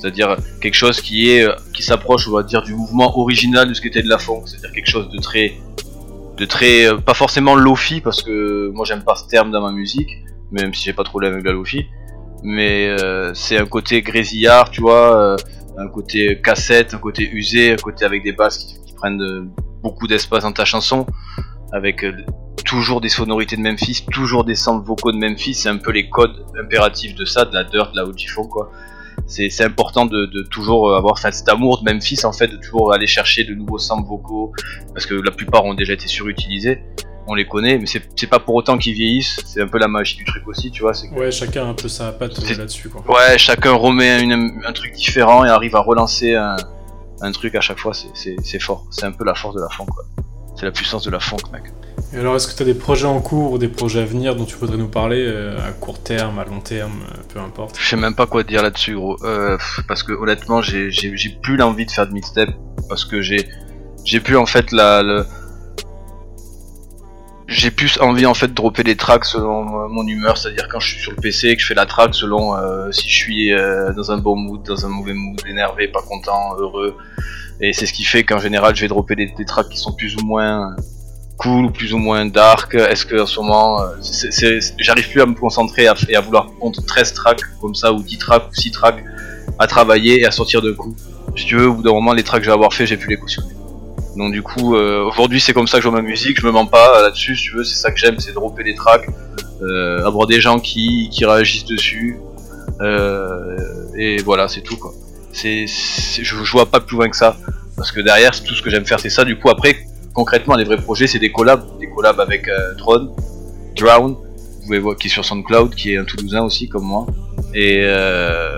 c'est-à-dire 0.00 0.38
quelque 0.62 0.72
chose 0.72 1.02
qui 1.02 1.28
est, 1.28 1.46
euh, 1.46 1.54
qui 1.74 1.82
s'approche, 1.82 2.26
on 2.28 2.30
va 2.30 2.42
dire, 2.42 2.62
du 2.62 2.74
mouvement 2.74 3.18
original 3.18 3.68
de 3.68 3.74
ce 3.74 3.82
qu'était 3.82 4.00
de 4.00 4.08
la 4.08 4.16
funk, 4.16 4.44
c'est-à-dire 4.46 4.72
quelque 4.72 4.88
chose 4.88 5.10
de 5.10 5.18
très, 5.18 5.52
de 6.38 6.46
très, 6.46 6.86
euh, 6.86 6.96
pas 6.96 7.12
forcément 7.12 7.54
lofi 7.54 8.00
parce 8.00 8.22
que 8.22 8.70
moi 8.72 8.86
j'aime 8.86 9.04
pas 9.04 9.16
ce 9.16 9.28
terme 9.28 9.50
dans 9.50 9.60
ma 9.60 9.70
musique, 9.70 10.08
même 10.50 10.72
si 10.72 10.84
j'ai 10.84 10.94
pas 10.94 11.02
de 11.02 11.10
problème 11.10 11.34
avec 11.34 11.44
la 11.44 11.52
lofi, 11.52 11.84
mais 12.42 12.88
euh, 12.88 13.34
c'est 13.34 13.58
un 13.58 13.66
côté 13.66 14.00
grésillard, 14.00 14.70
tu 14.70 14.80
vois, 14.80 15.36
un 15.76 15.88
côté 15.88 16.40
cassette, 16.42 16.94
un 16.94 16.98
côté 16.98 17.28
usé, 17.30 17.72
un 17.72 17.76
côté 17.76 18.06
avec 18.06 18.22
des 18.22 18.32
basses 18.32 18.56
qui, 18.64 18.94
prennent 18.94 19.18
de- 19.18 19.46
beaucoup 19.82 20.06
d'espace 20.06 20.42
dans 20.42 20.52
ta 20.52 20.64
chanson, 20.64 21.04
avec 21.70 22.02
toujours 22.68 23.00
des 23.00 23.08
sonorités 23.08 23.56
de 23.56 23.62
Memphis, 23.62 24.04
toujours 24.12 24.44
des 24.44 24.54
samples 24.54 24.86
vocaux 24.86 25.10
de 25.10 25.16
Memphis, 25.16 25.54
c'est 25.54 25.68
un 25.70 25.78
peu 25.78 25.90
les 25.90 26.08
codes 26.10 26.44
impératifs 26.62 27.14
de 27.14 27.24
ça, 27.24 27.44
de 27.46 27.54
la 27.54 27.64
dirt, 27.64 27.92
de 27.92 27.96
la 27.96 28.04
OG 28.04 28.26
funk, 28.28 28.48
quoi. 28.48 28.70
C'est 29.26 29.64
important 29.64 30.06
de, 30.06 30.26
de 30.26 30.42
toujours 30.42 30.94
avoir 30.94 31.12
enfin, 31.14 31.30
cet 31.32 31.48
amour 31.48 31.82
de 31.82 31.90
Memphis, 31.92 32.24
en 32.24 32.32
fait, 32.32 32.48
de 32.48 32.56
toujours 32.56 32.92
aller 32.92 33.06
chercher 33.06 33.44
de 33.44 33.54
nouveaux 33.54 33.78
samples 33.78 34.08
vocaux, 34.08 34.52
parce 34.94 35.06
que 35.06 35.14
la 35.14 35.30
plupart 35.30 35.64
ont 35.64 35.74
déjà 35.74 35.94
été 35.94 36.06
surutilisés, 36.08 36.82
on 37.26 37.34
les 37.34 37.46
connaît, 37.46 37.78
mais 37.78 37.86
c'est 37.86 38.26
pas 38.26 38.38
pour 38.38 38.54
autant 38.54 38.78
qu'ils 38.78 38.94
vieillissent, 38.94 39.40
c'est 39.46 39.60
un 39.62 39.68
peu 39.68 39.78
la 39.78 39.88
magie 39.88 40.16
du 40.16 40.24
truc 40.24 40.46
aussi, 40.48 40.70
tu 40.70 40.82
vois, 40.82 40.92
que 40.92 41.18
Ouais, 41.18 41.30
chacun 41.30 41.64
a 41.64 41.68
un 41.68 41.74
peu 41.74 41.88
sa 41.88 42.12
patte 42.12 42.38
euh, 42.38 42.56
là-dessus, 42.56 42.88
quoi. 42.90 43.02
Ouais, 43.14 43.36
chacun 43.38 43.72
remet 43.72 44.22
une- 44.22 44.62
un 44.66 44.72
truc 44.72 44.92
différent 44.94 45.44
et 45.44 45.48
arrive 45.48 45.74
à 45.76 45.80
relancer 45.80 46.34
un, 46.34 46.56
un 47.20 47.32
truc 47.32 47.54
à 47.54 47.60
chaque 47.60 47.78
fois, 47.78 47.92
c'est 47.94 48.58
fort. 48.60 48.86
C'est 48.90 49.04
un 49.06 49.12
peu 49.12 49.24
la 49.24 49.34
force 49.34 49.54
de 49.56 49.60
la 49.60 49.68
funk, 49.68 49.86
quoi. 49.86 50.04
C'est 50.56 50.64
la 50.64 50.72
puissance 50.72 51.04
de 51.04 51.10
la 51.10 51.20
funk, 51.20 51.38
mec. 51.52 51.64
Et 52.12 52.16
alors, 52.16 52.36
est-ce 52.36 52.48
que 52.48 52.56
tu 52.56 52.62
as 52.62 52.66
des 52.66 52.74
projets 52.74 53.06
en 53.06 53.20
cours 53.20 53.52
ou 53.52 53.58
des 53.58 53.68
projets 53.68 54.00
à 54.00 54.04
venir 54.04 54.34
dont 54.34 54.46
tu 54.46 54.56
voudrais 54.56 54.78
nous 54.78 54.88
parler, 54.88 55.26
euh, 55.26 55.58
à 55.58 55.72
court 55.72 56.02
terme, 56.02 56.38
à 56.38 56.44
long 56.44 56.60
terme, 56.60 57.02
euh, 57.10 57.22
peu 57.32 57.38
importe? 57.38 57.76
Je 57.78 57.86
sais 57.86 57.96
même 57.96 58.14
pas 58.14 58.26
quoi 58.26 58.44
dire 58.44 58.62
là-dessus, 58.62 58.94
gros. 58.94 59.18
Euh, 59.24 59.58
parce 59.86 60.02
que 60.02 60.12
honnêtement, 60.12 60.62
j'ai 60.62 60.90
plus 61.42 61.56
l'envie 61.58 61.84
de 61.84 61.90
faire 61.90 62.06
de 62.06 62.12
mixtape 62.12 62.48
parce 62.88 63.04
que 63.04 63.20
j'ai 63.20 63.44
plus 64.20 64.36
en 64.36 64.46
fait 64.46 64.72
la 64.72 65.26
j'ai 67.46 67.70
plus 67.70 67.98
envie 68.00 68.26
en 68.26 68.34
fait 68.34 68.48
de 68.48 68.52
dropper 68.52 68.84
des 68.84 68.96
tracks 68.96 69.24
selon 69.24 69.88
mon 69.88 70.06
humeur, 70.06 70.36
c'est-à-dire 70.36 70.68
quand 70.70 70.80
je 70.80 70.92
suis 70.92 71.00
sur 71.00 71.12
le 71.12 71.16
PC 71.16 71.48
et 71.48 71.56
que 71.56 71.62
je 71.62 71.66
fais 71.66 71.74
la 71.74 71.86
track 71.86 72.14
selon 72.14 72.54
si 72.92 73.08
je 73.08 73.14
suis 73.14 73.50
dans 73.96 74.12
un 74.12 74.18
bon 74.18 74.36
mood, 74.36 74.62
dans 74.62 74.84
un 74.84 74.88
mauvais 74.88 75.14
mood, 75.14 75.40
énervé, 75.46 75.88
pas 75.88 76.02
content, 76.02 76.56
heureux. 76.58 76.94
Et 77.60 77.72
c'est 77.72 77.86
ce 77.86 77.92
qui 77.92 78.04
fait 78.04 78.22
qu'en 78.22 78.38
général, 78.38 78.76
je 78.76 78.82
vais 78.82 78.88
dropper 78.88 79.16
des 79.16 79.44
tracks 79.46 79.68
qui 79.68 79.78
sont 79.78 79.92
plus 79.92 80.16
ou 80.16 80.24
moins 80.26 80.76
cool 81.38 81.66
ou 81.66 81.70
plus 81.70 81.94
ou 81.94 81.98
moins 81.98 82.26
dark. 82.26 82.74
Est-ce 82.74 83.06
que 83.06 83.18
en 83.22 83.26
ce 83.26 83.40
moment, 83.40 83.80
euh, 83.80 83.86
j'arrive 84.78 85.08
plus 85.10 85.22
à 85.22 85.26
me 85.26 85.34
concentrer 85.34 85.86
à- 85.86 85.94
et 86.08 86.16
à 86.16 86.20
vouloir 86.20 86.46
compter 86.60 86.82
13 86.86 87.14
tracks 87.14 87.40
comme 87.60 87.74
ça 87.74 87.92
ou 87.92 88.02
10 88.02 88.18
tracks 88.18 88.44
ou 88.50 88.54
6 88.54 88.70
tracks 88.72 89.02
à 89.58 89.66
travailler 89.66 90.20
et 90.20 90.26
à 90.26 90.30
sortir 90.30 90.60
de 90.62 90.72
coup. 90.72 90.94
Si 91.36 91.46
tu 91.46 91.56
veux, 91.56 91.68
au 91.68 91.74
bout 91.74 91.82
d'un 91.82 91.92
moment, 91.92 92.12
les 92.12 92.22
tracks 92.24 92.40
que 92.40 92.44
je 92.46 92.50
vais 92.50 92.54
avoir 92.54 92.72
fait, 92.74 92.86
j'ai 92.86 92.96
pu 92.96 93.08
les 93.08 93.16
cautionner. 93.16 93.52
Donc 94.16 94.32
du 94.32 94.42
coup, 94.42 94.74
euh, 94.74 95.04
aujourd'hui, 95.04 95.40
c'est 95.40 95.52
comme 95.52 95.68
ça 95.68 95.78
que 95.78 95.84
je 95.84 95.88
vois 95.88 96.02
ma 96.02 96.06
musique. 96.06 96.40
Je 96.40 96.46
me 96.46 96.50
mens 96.50 96.66
pas 96.66 96.98
euh, 96.98 97.02
là-dessus. 97.02 97.36
Si 97.36 97.42
tu 97.44 97.54
veux, 97.56 97.62
c'est 97.64 97.76
ça 97.76 97.92
que 97.92 97.98
j'aime, 97.98 98.18
c'est 98.18 98.32
dropper 98.32 98.64
des 98.64 98.74
tracks, 98.74 99.08
euh, 99.62 100.04
avoir 100.04 100.26
des 100.26 100.40
gens 100.40 100.58
qui, 100.58 101.08
qui 101.12 101.24
réagissent 101.24 101.66
dessus. 101.66 102.18
Euh, 102.80 103.56
et 103.96 104.16
voilà, 104.22 104.48
c'est 104.48 104.60
tout 104.62 104.76
quoi. 104.76 104.92
C'est, 105.32 105.66
je, 105.68 106.22
je 106.44 106.52
vois 106.52 106.66
pas 106.66 106.80
plus 106.80 106.96
loin 106.96 107.08
que 107.08 107.16
ça. 107.16 107.36
Parce 107.76 107.92
que 107.92 108.00
derrière, 108.00 108.32
tout 108.42 108.54
ce 108.54 108.62
que 108.62 108.70
j'aime 108.70 108.84
faire, 108.86 108.98
c'est 108.98 109.10
ça. 109.10 109.24
Du 109.24 109.38
coup, 109.38 109.50
après, 109.50 109.78
concrètement, 110.20 110.56
les 110.56 110.64
vrais 110.64 110.82
projets, 110.88 111.06
c'est 111.06 111.20
des 111.26 111.30
collabs. 111.38 111.64
Des 111.78 111.88
collabs 111.94 112.18
avec 112.28 112.48
euh, 112.48 112.74
Tron, 112.76 113.14
Drown, 113.76 114.12
vous 114.14 114.62
pouvez 114.66 114.80
voir, 114.80 114.96
qui 114.96 115.06
est 115.06 115.10
sur 115.10 115.24
SoundCloud, 115.24 115.74
qui 115.76 115.86
est 115.92 115.96
un 116.02 116.04
Toulousain 116.04 116.42
aussi, 116.42 116.68
comme 116.68 116.84
moi. 116.94 117.06
Et, 117.54 117.78
euh, 117.84 118.56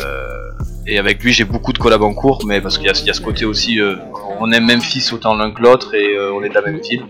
avec 0.99 1.23
lui, 1.23 1.33
j'ai 1.33 1.45
beaucoup 1.45 1.73
de 1.75 1.79
collabs 1.79 2.03
en 2.03 2.15
cours, 2.15 2.39
mais 2.47 2.61
parce 2.63 2.79
qu'il 2.79 2.87
y, 2.87 2.91
a- 2.91 3.15
ce 3.19 3.21
côté 3.21 3.45
aussi, 3.45 3.79
euh, 3.81 3.97
on 4.41 4.51
aime 4.53 4.67
Memphis 4.67 5.07
autant 5.13 5.35
l'un 5.35 5.51
que 5.53 5.61
l'autre, 5.63 5.95
et 5.95 6.17
euh, 6.17 6.33
on 6.37 6.43
est 6.43 6.49
de 6.49 6.55
la 6.55 6.63
même 6.63 6.81
ville. 6.81 7.05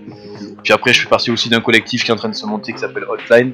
Puis 0.64 0.72
après, 0.72 0.92
je 0.92 1.01
fais 1.03 1.09
partie 1.09 1.30
aussi 1.30 1.48
d'un 1.48 1.61
collectif 1.61 2.03
qui 2.05 2.11
est 2.11 2.14
en 2.14 2.16
train 2.16 2.28
de 2.28 2.34
se 2.34 2.44
monter, 2.44 2.72
qui 2.74 2.80
s'appelle 2.80 3.05
Hotline, 3.09 3.53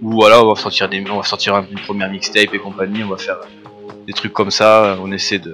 Ou 0.00 0.12
voilà, 0.12 0.42
on 0.42 0.48
va 0.52 0.56
sortir 0.66 0.88
des, 0.88 1.04
on 1.10 1.16
va 1.18 1.24
sortir 1.24 1.54
un- 1.56 1.66
une 1.70 1.78
première 1.88 2.10
mixtape 2.10 2.52
et 2.54 2.58
compagnie, 2.58 3.02
on 3.04 3.08
va 3.08 3.18
faire 3.18 3.38
des 4.06 4.12
trucs 4.14 4.32
comme 4.32 4.50
ça. 4.50 4.96
On 5.04 5.10
essaie 5.12 5.38
de, 5.46 5.52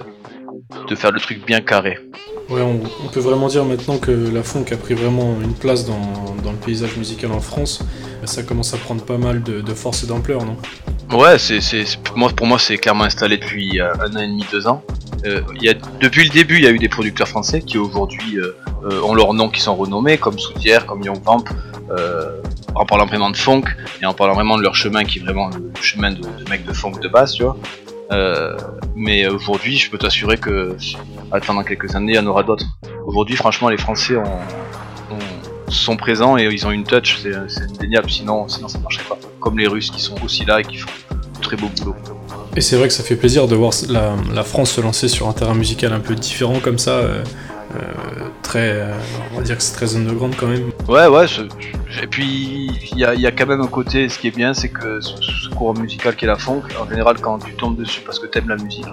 de 0.88 0.94
faire 0.94 1.12
le 1.12 1.20
truc 1.20 1.44
bien 1.46 1.60
carré. 1.60 1.98
Ouais, 2.50 2.60
on, 2.60 2.80
on 3.04 3.08
peut 3.08 3.20
vraiment 3.20 3.48
dire 3.48 3.64
maintenant 3.64 3.98
que 3.98 4.10
la 4.10 4.42
funk 4.42 4.66
a 4.72 4.76
pris 4.76 4.94
vraiment 4.94 5.36
une 5.42 5.54
place 5.54 5.86
dans, 5.86 6.34
dans 6.42 6.52
le 6.52 6.58
paysage 6.58 6.96
musical 6.96 7.32
en 7.32 7.40
France. 7.40 7.82
Ça 8.24 8.42
commence 8.42 8.74
à 8.74 8.78
prendre 8.78 9.02
pas 9.02 9.18
mal 9.18 9.42
de, 9.42 9.60
de 9.60 9.74
force 9.74 10.04
et 10.04 10.06
d'ampleur, 10.06 10.44
non? 10.44 10.56
Ouais, 11.10 11.38
c'est, 11.38 11.60
pour 12.02 12.16
moi, 12.16 12.30
pour 12.30 12.46
moi, 12.46 12.58
c'est 12.58 12.78
clairement 12.78 13.04
installé 13.04 13.36
depuis 13.36 13.80
euh, 13.80 13.92
un 14.00 14.16
an 14.16 14.20
et 14.20 14.26
demi, 14.26 14.44
deux 14.50 14.66
ans. 14.66 14.82
Euh, 15.26 15.40
y 15.60 15.68
a, 15.68 15.74
depuis 16.00 16.24
le 16.24 16.30
début, 16.30 16.56
il 16.56 16.64
y 16.64 16.66
a 16.66 16.70
eu 16.70 16.78
des 16.78 16.88
producteurs 16.88 17.28
français 17.28 17.60
qui 17.60 17.78
aujourd'hui 17.78 18.38
euh, 18.38 18.56
euh, 18.84 19.00
ont 19.02 19.14
leurs 19.14 19.32
noms 19.32 19.48
qui 19.48 19.60
sont 19.60 19.74
renommés, 19.74 20.18
comme 20.18 20.38
Soutière, 20.38 20.86
comme 20.86 21.02
Young 21.02 21.22
Vamp, 21.22 21.44
en 22.74 22.86
parlant 22.86 23.06
vraiment 23.06 23.30
de 23.30 23.36
funk 23.36 23.64
et 24.02 24.06
en 24.06 24.14
parlant 24.14 24.34
vraiment 24.34 24.56
de 24.56 24.62
leur 24.62 24.74
chemin 24.74 25.04
qui 25.04 25.18
est 25.18 25.22
vraiment 25.22 25.48
le 25.48 25.70
chemin 25.80 26.10
de, 26.10 26.20
de 26.20 26.50
mecs 26.50 26.64
de 26.64 26.72
funk 26.72 26.98
de 27.00 27.08
base, 27.08 27.34
tu 27.34 27.44
vois. 27.44 27.56
Euh, 28.12 28.56
mais 28.94 29.26
aujourd'hui, 29.26 29.76
je 29.76 29.90
peux 29.90 29.98
t'assurer 29.98 30.36
que 30.36 30.76
attendant 31.32 31.62
quelques 31.64 31.94
années, 31.96 32.12
il 32.12 32.16
y 32.16 32.18
en 32.18 32.26
aura 32.26 32.42
d'autres. 32.42 32.66
Aujourd'hui, 33.06 33.36
franchement, 33.36 33.68
les 33.68 33.78
Français 33.78 34.16
ont, 34.16 34.22
ont- 34.24 35.70
sont 35.70 35.96
présents 35.96 36.36
et 36.36 36.44
ils 36.44 36.66
ont 36.66 36.70
une 36.70 36.84
touch, 36.84 37.18
c'est, 37.22 37.34
indéniable. 37.62 38.10
Sinon, 38.10 38.46
sinon, 38.48 38.68
ça 38.68 38.78
marcherait 38.78 39.04
pas. 39.08 39.18
Comme 39.40 39.58
les 39.58 39.66
Russes 39.66 39.90
qui 39.90 40.00
sont 40.00 40.16
aussi 40.24 40.44
là 40.44 40.60
et 40.60 40.64
qui 40.64 40.76
font 40.76 40.90
un 41.12 41.40
très 41.40 41.56
beau 41.56 41.68
boulot. 41.78 41.96
Et 42.56 42.60
c'est 42.60 42.76
vrai 42.76 42.86
que 42.88 42.94
ça 42.94 43.02
fait 43.02 43.16
plaisir 43.16 43.48
de 43.48 43.56
voir 43.56 43.72
la, 43.88 44.14
la 44.32 44.44
France 44.44 44.72
se 44.72 44.80
lancer 44.80 45.08
sur 45.08 45.28
un 45.28 45.32
terrain 45.32 45.54
musical 45.54 45.92
un 45.92 46.00
peu 46.00 46.14
différent 46.14 46.60
comme 46.60 46.78
ça. 46.78 46.92
euh, 46.92 47.24
euh, 47.74 48.28
très, 48.42 48.72
euh, 48.80 48.94
on 49.32 49.38
va 49.38 49.42
dire 49.42 49.56
que 49.56 49.62
c'est 49.62 49.74
très 49.74 49.96
underground 49.96 50.34
quand 50.36 50.46
même. 50.46 50.70
Ouais, 50.88 51.06
ouais. 51.06 51.26
Et 52.02 52.06
puis, 52.06 52.70
il 52.92 52.98
y 52.98 53.04
a, 53.04 53.14
il 53.14 53.20
y 53.20 53.26
a 53.26 53.32
quand 53.32 53.46
même 53.46 53.60
un 53.60 53.66
côté, 53.68 54.08
ce 54.08 54.18
qui 54.18 54.28
est 54.28 54.36
bien, 54.36 54.54
c'est 54.54 54.68
que 54.68 55.00
ce, 55.00 55.14
ce 55.20 55.48
courant 55.50 55.74
musical 55.74 56.16
qui 56.16 56.24
est 56.24 56.28
la 56.28 56.36
funk, 56.38 56.62
en 56.80 56.88
général, 56.88 57.18
quand 57.20 57.38
tu 57.38 57.52
tombes 57.54 57.76
dessus 57.76 58.00
parce 58.04 58.18
que 58.18 58.26
t'aimes 58.26 58.48
la 58.48 58.56
musique, 58.56 58.86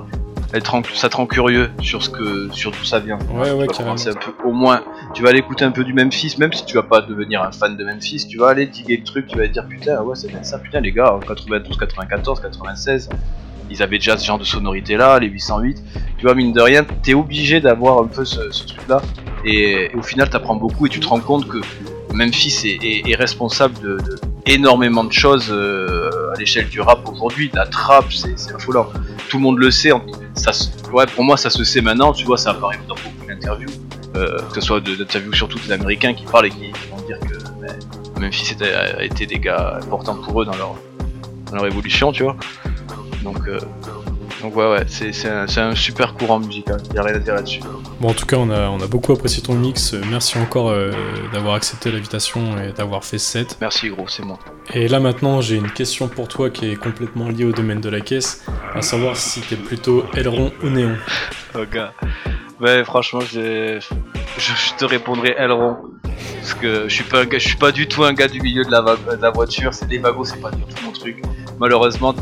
elle 0.54 0.62
te 0.64 0.70
rend- 0.70 0.82
ça 0.94 1.08
te 1.10 1.16
rend 1.16 1.26
curieux 1.28 1.70
sur 1.82 2.04
ce 2.04 2.10
que, 2.10 2.50
sur 2.52 2.72
d'où 2.72 2.84
ça 2.84 3.00
vient. 3.00 3.18
Ouais, 3.34 3.40
ouais, 3.40 3.48
tu 3.52 3.58
vas 3.58 3.68
carrément. 3.68 3.78
commencer 3.96 4.10
un 4.10 4.14
peu, 4.14 4.34
au 4.44 4.52
moins, 4.52 4.84
tu 5.14 5.24
vas 5.24 5.30
aller 5.30 5.40
écouter 5.40 5.64
un 5.64 5.72
peu 5.72 5.84
du 5.84 5.94
Memphis, 5.94 6.36
même 6.40 6.52
si 6.52 6.66
tu 6.66 6.76
vas 6.76 6.84
pas 6.84 7.02
devenir 7.02 7.42
un 7.42 7.52
fan 7.52 7.78
de 7.78 7.84
Memphis, 7.86 8.28
tu 8.30 8.38
vas 8.38 8.50
aller 8.50 8.66
diguer 8.68 8.98
le 8.98 9.04
truc, 9.04 9.28
tu 9.28 9.38
vas 9.38 9.48
te 9.48 9.54
dire 9.54 9.66
putain, 9.68 10.02
ouais, 10.02 10.16
c'est 10.16 10.28
bien 10.28 10.44
ça, 10.44 10.60
putain, 10.60 10.82
les 10.82 10.92
gars, 10.92 11.14
en 11.14 11.20
92, 11.20 11.78
94, 11.78 12.40
96, 12.42 13.10
ils 13.72 13.82
avaient 13.82 13.98
déjà 13.98 14.18
ce 14.18 14.26
genre 14.26 14.40
de 14.40 14.44
sonorité 14.44 14.98
là, 14.98 15.18
les 15.20 15.28
808. 15.28 15.82
Tu 16.18 16.26
vois, 16.26 16.36
mine 16.36 16.54
de 16.54 16.62
rien, 16.62 16.84
t'es 16.84 17.14
obligé 17.14 17.60
d'avoir 17.62 18.00
un 18.00 18.08
peu 18.08 18.26
ce, 18.26 18.66
truc 18.66 18.88
là, 18.88 19.02
et, 19.46 19.90
au 19.98 20.02
final, 20.02 20.30
t'apprends 20.30 20.56
beaucoup 20.56 20.86
et 20.86 20.90
tu 20.90 21.00
te 21.00 21.08
rends 21.08 21.20
compte 21.20 21.48
que 21.48 21.58
Memphis 22.14 22.78
est, 22.84 23.16
responsable 23.16 23.80
de, 23.80 23.98
de 23.98 24.20
énormément 24.46 25.04
de 25.04 25.12
choses 25.12 25.48
euh, 25.50 26.32
à 26.34 26.40
l'échelle 26.40 26.68
du 26.68 26.82
rap 26.82 27.08
aujourd'hui. 27.08 27.50
La 27.54 27.66
trap, 27.66 28.06
c'est 28.12 28.54
affolant. 28.54 28.88
Tout 29.30 29.38
le 29.38 29.44
monde 29.44 29.60
le 29.60 29.72
sait. 29.72 29.92
Ça, 30.34 30.52
se- 30.52 30.70
ouais, 30.92 31.06
pour 31.06 31.24
moi, 31.24 31.38
ça 31.38 31.50
se 31.50 31.64
sait 31.64 31.82
maintenant. 31.82 32.14
Tu 32.14 32.26
vois, 32.26 32.38
ça 32.38 32.52
apparaît 32.52 32.80
dans 32.88 32.96
beaucoup 32.96 33.28
d'interviews, 33.28 33.70
euh, 34.16 34.38
que 34.50 34.56
ce 34.56 34.62
soit 34.62 34.82
d'interviews 34.82 35.34
surtout 35.34 35.60
des 35.60 35.72
Américains 35.72 36.14
qui 36.14 36.26
parlent 36.26 36.48
et 36.48 36.50
qui, 36.50 36.72
vont 36.90 37.02
dire 37.06 37.20
que 37.20 37.38
ben, 37.62 37.78
Memphis 38.20 38.56
a 38.62 39.04
été 39.04 39.26
des 39.26 39.40
gars 39.40 39.80
importants 39.82 40.16
pour 40.16 40.42
eux 40.42 40.46
dans 40.46 40.56
leur, 40.56 40.76
dans 41.50 41.56
leur 41.56 41.68
évolution, 41.68 42.12
tu 42.12 42.24
vois. 42.24 42.36
Donc, 43.24 43.48
euh, 43.48 43.60
donc 44.42 44.56
ouais, 44.56 44.72
ouais, 44.72 44.86
c'est 44.88 45.60
un, 45.60 45.76
super 45.76 46.14
courant 46.16 46.40
musical. 46.40 46.82
Y 46.94 46.98
a 46.98 47.04
rien 47.04 47.16
à 47.16 47.20
dire 47.20 47.36
là-dessus. 47.36 47.62
Bon, 48.00 48.10
en 48.10 48.14
tout 48.14 48.26
cas, 48.26 48.38
on 48.38 48.50
a, 48.50 48.70
on 48.70 48.80
a 48.82 48.88
beaucoup 48.88 49.12
apprécié 49.12 49.44
ton 49.44 49.54
mix. 49.54 49.94
Merci 50.10 50.38
encore 50.40 50.70
euh, 50.70 50.92
d'avoir 51.34 51.56
accepté 51.56 51.92
l'invitation 51.92 52.58
et 52.60 52.72
d'avoir 52.72 53.04
fait 53.04 53.20
ce 53.20 53.32
set. 53.32 53.58
Merci 53.62 53.90
gros, 53.90 54.08
c'est 54.08 54.24
moi. 54.24 54.40
Et 54.74 54.88
là 54.88 55.00
maintenant, 55.00 55.42
j'ai 55.42 55.56
une 55.56 55.70
question 55.70 56.08
pour 56.08 56.28
toi 56.28 56.50
qui 56.50 56.72
est 56.72 56.76
complètement 56.76 57.30
liée 57.30 57.46
au 57.46 57.52
domaine 57.52 57.82
de 57.82 57.90
la 57.90 58.02
caisse, 58.02 58.44
à 58.74 58.82
savoir 58.82 59.18
si 59.18 59.42
t'es 59.42 59.56
plutôt 59.56 60.06
aileron 60.16 60.52
ou 60.64 60.70
néon. 60.70 60.96
Oh 61.56 61.64
gars. 61.72 61.94
Ouais, 62.60 62.84
franchement, 62.84 63.22
je, 63.22 63.80
te 64.78 64.86
répondrai 64.86 65.36
aileron. 65.38 65.78
Parce 66.40 66.54
que 66.54 66.88
je 66.88 66.94
suis 66.94 67.04
pas 67.04 67.22
un 67.22 67.26
gars, 67.26 67.40
je 67.40 67.48
suis 67.48 67.58
pas 67.58 67.72
du 67.72 67.88
tout 67.88 68.04
un 68.04 68.14
gars 68.14 68.28
du 68.28 68.40
milieu 68.40 68.64
de 68.64 68.72
la, 68.72 68.82
va- 68.82 68.96
de 68.96 69.22
la 69.22 69.32
voiture. 69.32 69.74
C'est 69.74 69.88
des 69.88 69.98
wagons, 69.98 70.24
c'est 70.24 70.40
pas 70.40 70.52
du 70.52 70.62
tout 70.62 70.86
mon 70.86 70.92
truc. 70.92 71.24
Malheureusement, 71.60 72.16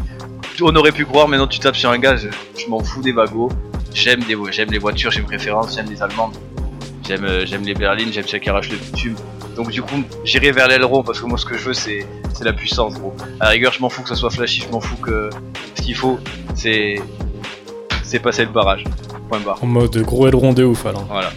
on 0.64 0.76
aurait 0.76 0.92
pu 0.92 1.06
croire, 1.06 1.28
maintenant 1.28 1.48
tu 1.48 1.60
tapes 1.60 1.76
sur 1.76 1.90
un 1.90 1.98
gars, 1.98 2.16
je, 2.16 2.30
je 2.58 2.68
m'en 2.68 2.80
fous 2.84 3.02
des 3.02 3.12
wagons. 3.12 3.50
J'aime 3.94 4.24
des, 4.24 4.38
j'aime 4.52 4.70
les 4.72 4.78
voitures, 4.78 5.12
j'ai 5.12 5.20
une 5.20 5.26
préférence, 5.26 5.76
j'aime 5.76 5.90
les 5.90 6.02
allemandes. 6.02 6.36
J'aime, 7.08 7.26
euh, 7.26 7.46
j'aime 7.46 7.64
les 7.64 7.74
berlines, 7.74 8.14
j'aime 8.14 8.28
celles 8.28 8.40
qui 8.40 8.50
arrachent 8.50 8.70
le 8.70 8.78
bitume. 8.78 9.16
Donc 9.56 9.72
du 9.72 9.82
coup, 9.82 10.04
j'irai 10.24 10.52
vers 10.52 10.68
l'aileron 10.68 11.02
parce 11.02 11.20
que 11.20 11.26
moi, 11.26 11.38
ce 11.38 11.46
que 11.46 11.58
je 11.58 11.66
veux, 11.66 11.74
c'est, 11.74 12.06
c'est 12.34 12.44
la 12.44 12.54
puissance, 12.54 12.94
gros. 12.94 13.16
À 13.40 13.46
la 13.46 13.50
rigueur, 13.52 13.74
je 13.74 13.82
m'en 13.82 13.90
fous 13.90 14.04
que 14.04 14.10
ça 14.10 14.16
soit 14.16 14.30
flashy, 14.30 14.62
je 14.62 14.72
m'en 14.72 14.80
fous 14.80 14.98
que 14.98 15.30
ce 15.76 15.82
qu'il 15.82 15.96
faut, 15.96 16.20
c'est, 16.54 17.02
c'est 18.04 18.20
passer 18.20 18.46
le 18.46 18.52
barrage. 18.52 18.84
Point 19.28 19.40
barre. 19.40 19.58
En 19.64 19.68
mode 19.68 19.98
gros 20.04 20.28
aileron 20.28 20.54
de 20.54 20.64
ouf 20.64 20.86
alors. 20.86 21.06
Voilà. 21.10 21.32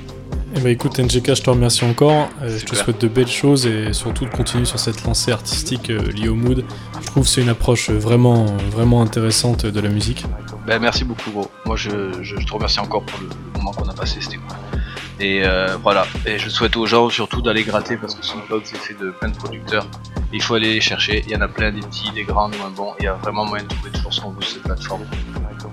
Eh 0.55 0.61
ben 0.61 0.69
écoute 0.69 0.99
NGK, 0.99 1.35
je 1.35 1.43
te 1.43 1.49
remercie 1.49 1.85
encore. 1.85 2.29
Euh, 2.43 2.59
je 2.59 2.67
te 2.67 2.75
souhaite 2.75 3.01
de 3.01 3.09
belles 3.09 3.27
choses 3.27 3.67
et 3.67 3.95
surtout 3.95 4.27
de 4.27 4.31
continuer 4.31 4.67
sur 4.67 4.79
cette 4.79 5.03
lancée 5.05 5.33
artistique 5.33 5.89
euh, 5.89 6.03
liée 6.13 6.29
au 6.29 6.35
mood. 6.35 6.65
Je 7.01 7.07
trouve 7.07 7.23
que 7.23 7.29
c'est 7.31 7.41
une 7.41 7.49
approche 7.49 7.89
vraiment, 7.89 8.45
vraiment 8.71 9.01
intéressante 9.01 9.65
de 9.65 9.81
la 9.81 9.89
musique. 9.89 10.27
Ben, 10.67 10.79
merci 10.79 11.05
beaucoup 11.05 11.31
gros. 11.31 11.51
Moi 11.65 11.77
je, 11.77 12.23
je, 12.23 12.37
je 12.39 12.47
te 12.47 12.53
remercie 12.53 12.81
encore 12.81 13.03
pour 13.05 13.19
le, 13.21 13.29
le 13.29 13.59
moment 13.59 13.73
qu'on 13.73 13.89
a 13.89 13.95
passé, 13.95 14.19
c'était 14.21 14.37
cool. 14.37 14.57
Et 15.21 15.43
euh, 15.43 15.79
voilà. 15.83 16.07
Et 16.27 16.39
je 16.39 16.51
souhaite 16.51 16.77
aux 16.77 16.85
gens 16.85 17.09
surtout 17.09 17.41
d'aller 17.41 17.63
gratter 17.63 17.97
parce 17.97 18.15
que 18.15 18.23
SoundCloud 18.25 18.63
c'est 18.65 18.77
fait 18.77 18.95
de 18.95 19.11
plein 19.11 19.31
de 19.31 19.37
producteurs. 19.37 19.87
Il 20.35 20.43
faut 20.43 20.55
aller 20.55 20.75
les 20.75 20.81
chercher. 20.83 21.23
Il 21.27 21.33
y 21.33 21.37
en 21.37 21.41
a 21.41 21.49
plein, 21.49 21.73
des 21.73 21.81
petits, 21.81 22.11
des 22.11 22.25
grands, 22.25 22.51
des 22.51 22.59
moins 22.59 22.71
bons. 22.71 22.93
Il 23.01 23.05
y 23.05 23.09
a 23.09 23.15
vraiment 23.15 23.47
moyen 23.47 23.65
de 23.65 23.69
trouver 23.71 23.91
toujours 23.91 24.13
ce 24.13 24.21
qu'on 24.21 24.31
veut 24.31 24.43
sur 24.43 24.55
cette 24.55 24.65
plateforme. 24.65 25.07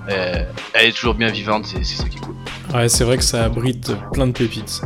Elle 0.08 0.48
est 0.74 0.92
toujours 0.94 1.16
bien 1.16 1.30
vivante, 1.30 1.66
c'est 1.66 1.84
c'est 1.84 2.02
ça 2.02 2.08
qui 2.08 2.18
est 2.18 2.22
cool. 2.22 2.36
Ouais, 2.74 2.88
c'est 2.88 3.04
vrai 3.04 3.18
que 3.18 3.24
ça 3.24 3.46
abrite 3.46 3.92
plein 4.14 4.28
de 4.28 4.32
pépites. 4.32 4.82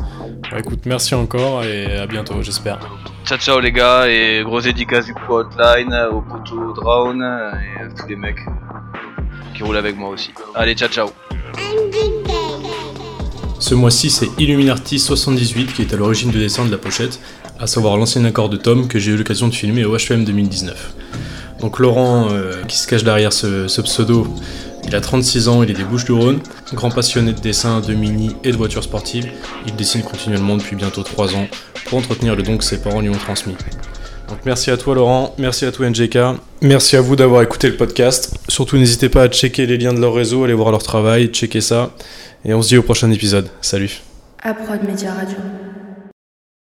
Bon, 0.50 0.58
écoute, 0.58 0.82
merci 0.86 1.16
encore 1.16 1.64
et 1.64 1.98
à 1.98 2.08
bientôt, 2.08 2.42
j'espère. 2.42 2.80
Ciao 3.26 3.38
ciao 3.38 3.60
les 3.60 3.72
gars 3.72 4.08
et 4.08 4.42
grosse 4.44 4.64
dédicace 4.64 5.06
du 5.06 5.14
coup 5.14 5.36
à 5.36 5.42
Hotline, 5.42 5.94
au 6.12 6.22
poteau 6.22 6.74
Drown 6.74 7.22
et 7.22 7.84
à 7.84 7.88
tous 7.90 8.08
les 8.08 8.16
mecs 8.16 8.40
qui 9.56 9.64
roulent 9.64 9.78
avec 9.78 9.98
moi 9.98 10.10
aussi. 10.10 10.32
Allez 10.56 10.76
ciao 10.76 10.90
ciao 10.90 11.10
Ce 13.60 13.76
mois-ci, 13.76 14.10
c'est 14.10 14.30
Illuminati 14.38 15.00
78 15.00 15.74
qui 15.74 15.82
est 15.82 15.94
à 15.94 15.98
l'origine 15.98 16.32
du 16.32 16.40
dessin 16.40 16.66
de 16.66 16.72
la 16.72 16.78
pochette, 16.78 17.20
à 17.60 17.68
savoir 17.68 17.98
l'ancien 17.98 18.24
accord 18.26 18.50
de 18.50 18.58
Tom 18.58 18.88
que 18.88 19.00
j'ai 19.00 19.12
eu 19.12 19.18
l'occasion 19.18 19.48
de 19.48 19.54
filmer 19.54 19.84
au 19.84 19.98
HM 19.98 20.24
2019. 20.24 20.94
Donc 21.60 21.80
Laurent, 21.80 22.28
euh, 22.30 22.64
qui 22.64 22.78
se 22.78 22.88
cache 22.88 23.04
derrière 23.04 23.32
ce, 23.32 23.68
ce 23.68 23.82
pseudo, 23.82 24.28
il 24.86 24.96
a 24.96 25.02
36 25.02 25.48
ans, 25.48 25.64
il 25.64 25.72
est 25.72 25.74
des 25.74 25.84
Bouches 25.84 26.06
du 26.06 26.12
Rhône, 26.12 26.40
grand 26.74 26.92
passionné 26.92 27.34
de 27.34 27.40
dessin, 27.40 27.82
de 27.82 27.94
mini 27.94 28.36
et 28.44 28.52
de 28.52 28.58
voitures 28.58 28.84
sportives. 28.84 29.30
Il 29.66 29.76
dessine 29.76 30.02
continuellement 30.04 30.58
depuis 30.58 30.76
bientôt 30.76 31.04
3 31.04 31.36
ans 31.36 31.48
pour 31.86 31.98
entretenir 31.98 32.36
le 32.36 32.44
don 32.44 32.58
que 32.58 32.64
ses 32.64 32.82
parents 32.82 33.02
lui 33.02 33.10
ont 33.10 33.14
transmis. 33.14 33.56
Donc 34.30 34.40
merci 34.46 34.72
à 34.72 34.78
toi 34.78 34.96
Laurent, 34.96 35.36
merci 35.38 35.66
à 35.66 35.72
toi 35.72 35.90
NJK, 35.90 36.18
merci 36.62 36.96
à 36.96 37.02
vous 37.02 37.16
d'avoir 37.16 37.42
écouté 37.42 37.70
le 37.70 37.76
podcast. 37.76 38.36
Surtout 38.48 38.78
n'hésitez 38.78 39.10
pas 39.10 39.24
à 39.24 39.28
checker 39.28 39.66
les 39.66 39.78
liens 39.78 39.94
de 39.94 40.00
leur 40.00 40.14
réseau, 40.14 40.44
aller 40.44 40.54
voir 40.54 40.72
leur 40.72 40.84
travail, 40.84 41.28
checker 41.28 41.62
ça. 41.62 41.92
Et 42.46 42.54
on 42.54 42.62
se 42.62 42.70
dit 42.70 42.78
au 42.78 42.84
prochain 42.84 43.12
épisode. 43.12 43.50
Salut 43.62 44.02
À 44.42 44.54
Prod 44.54 44.80
Radio. 44.80 45.38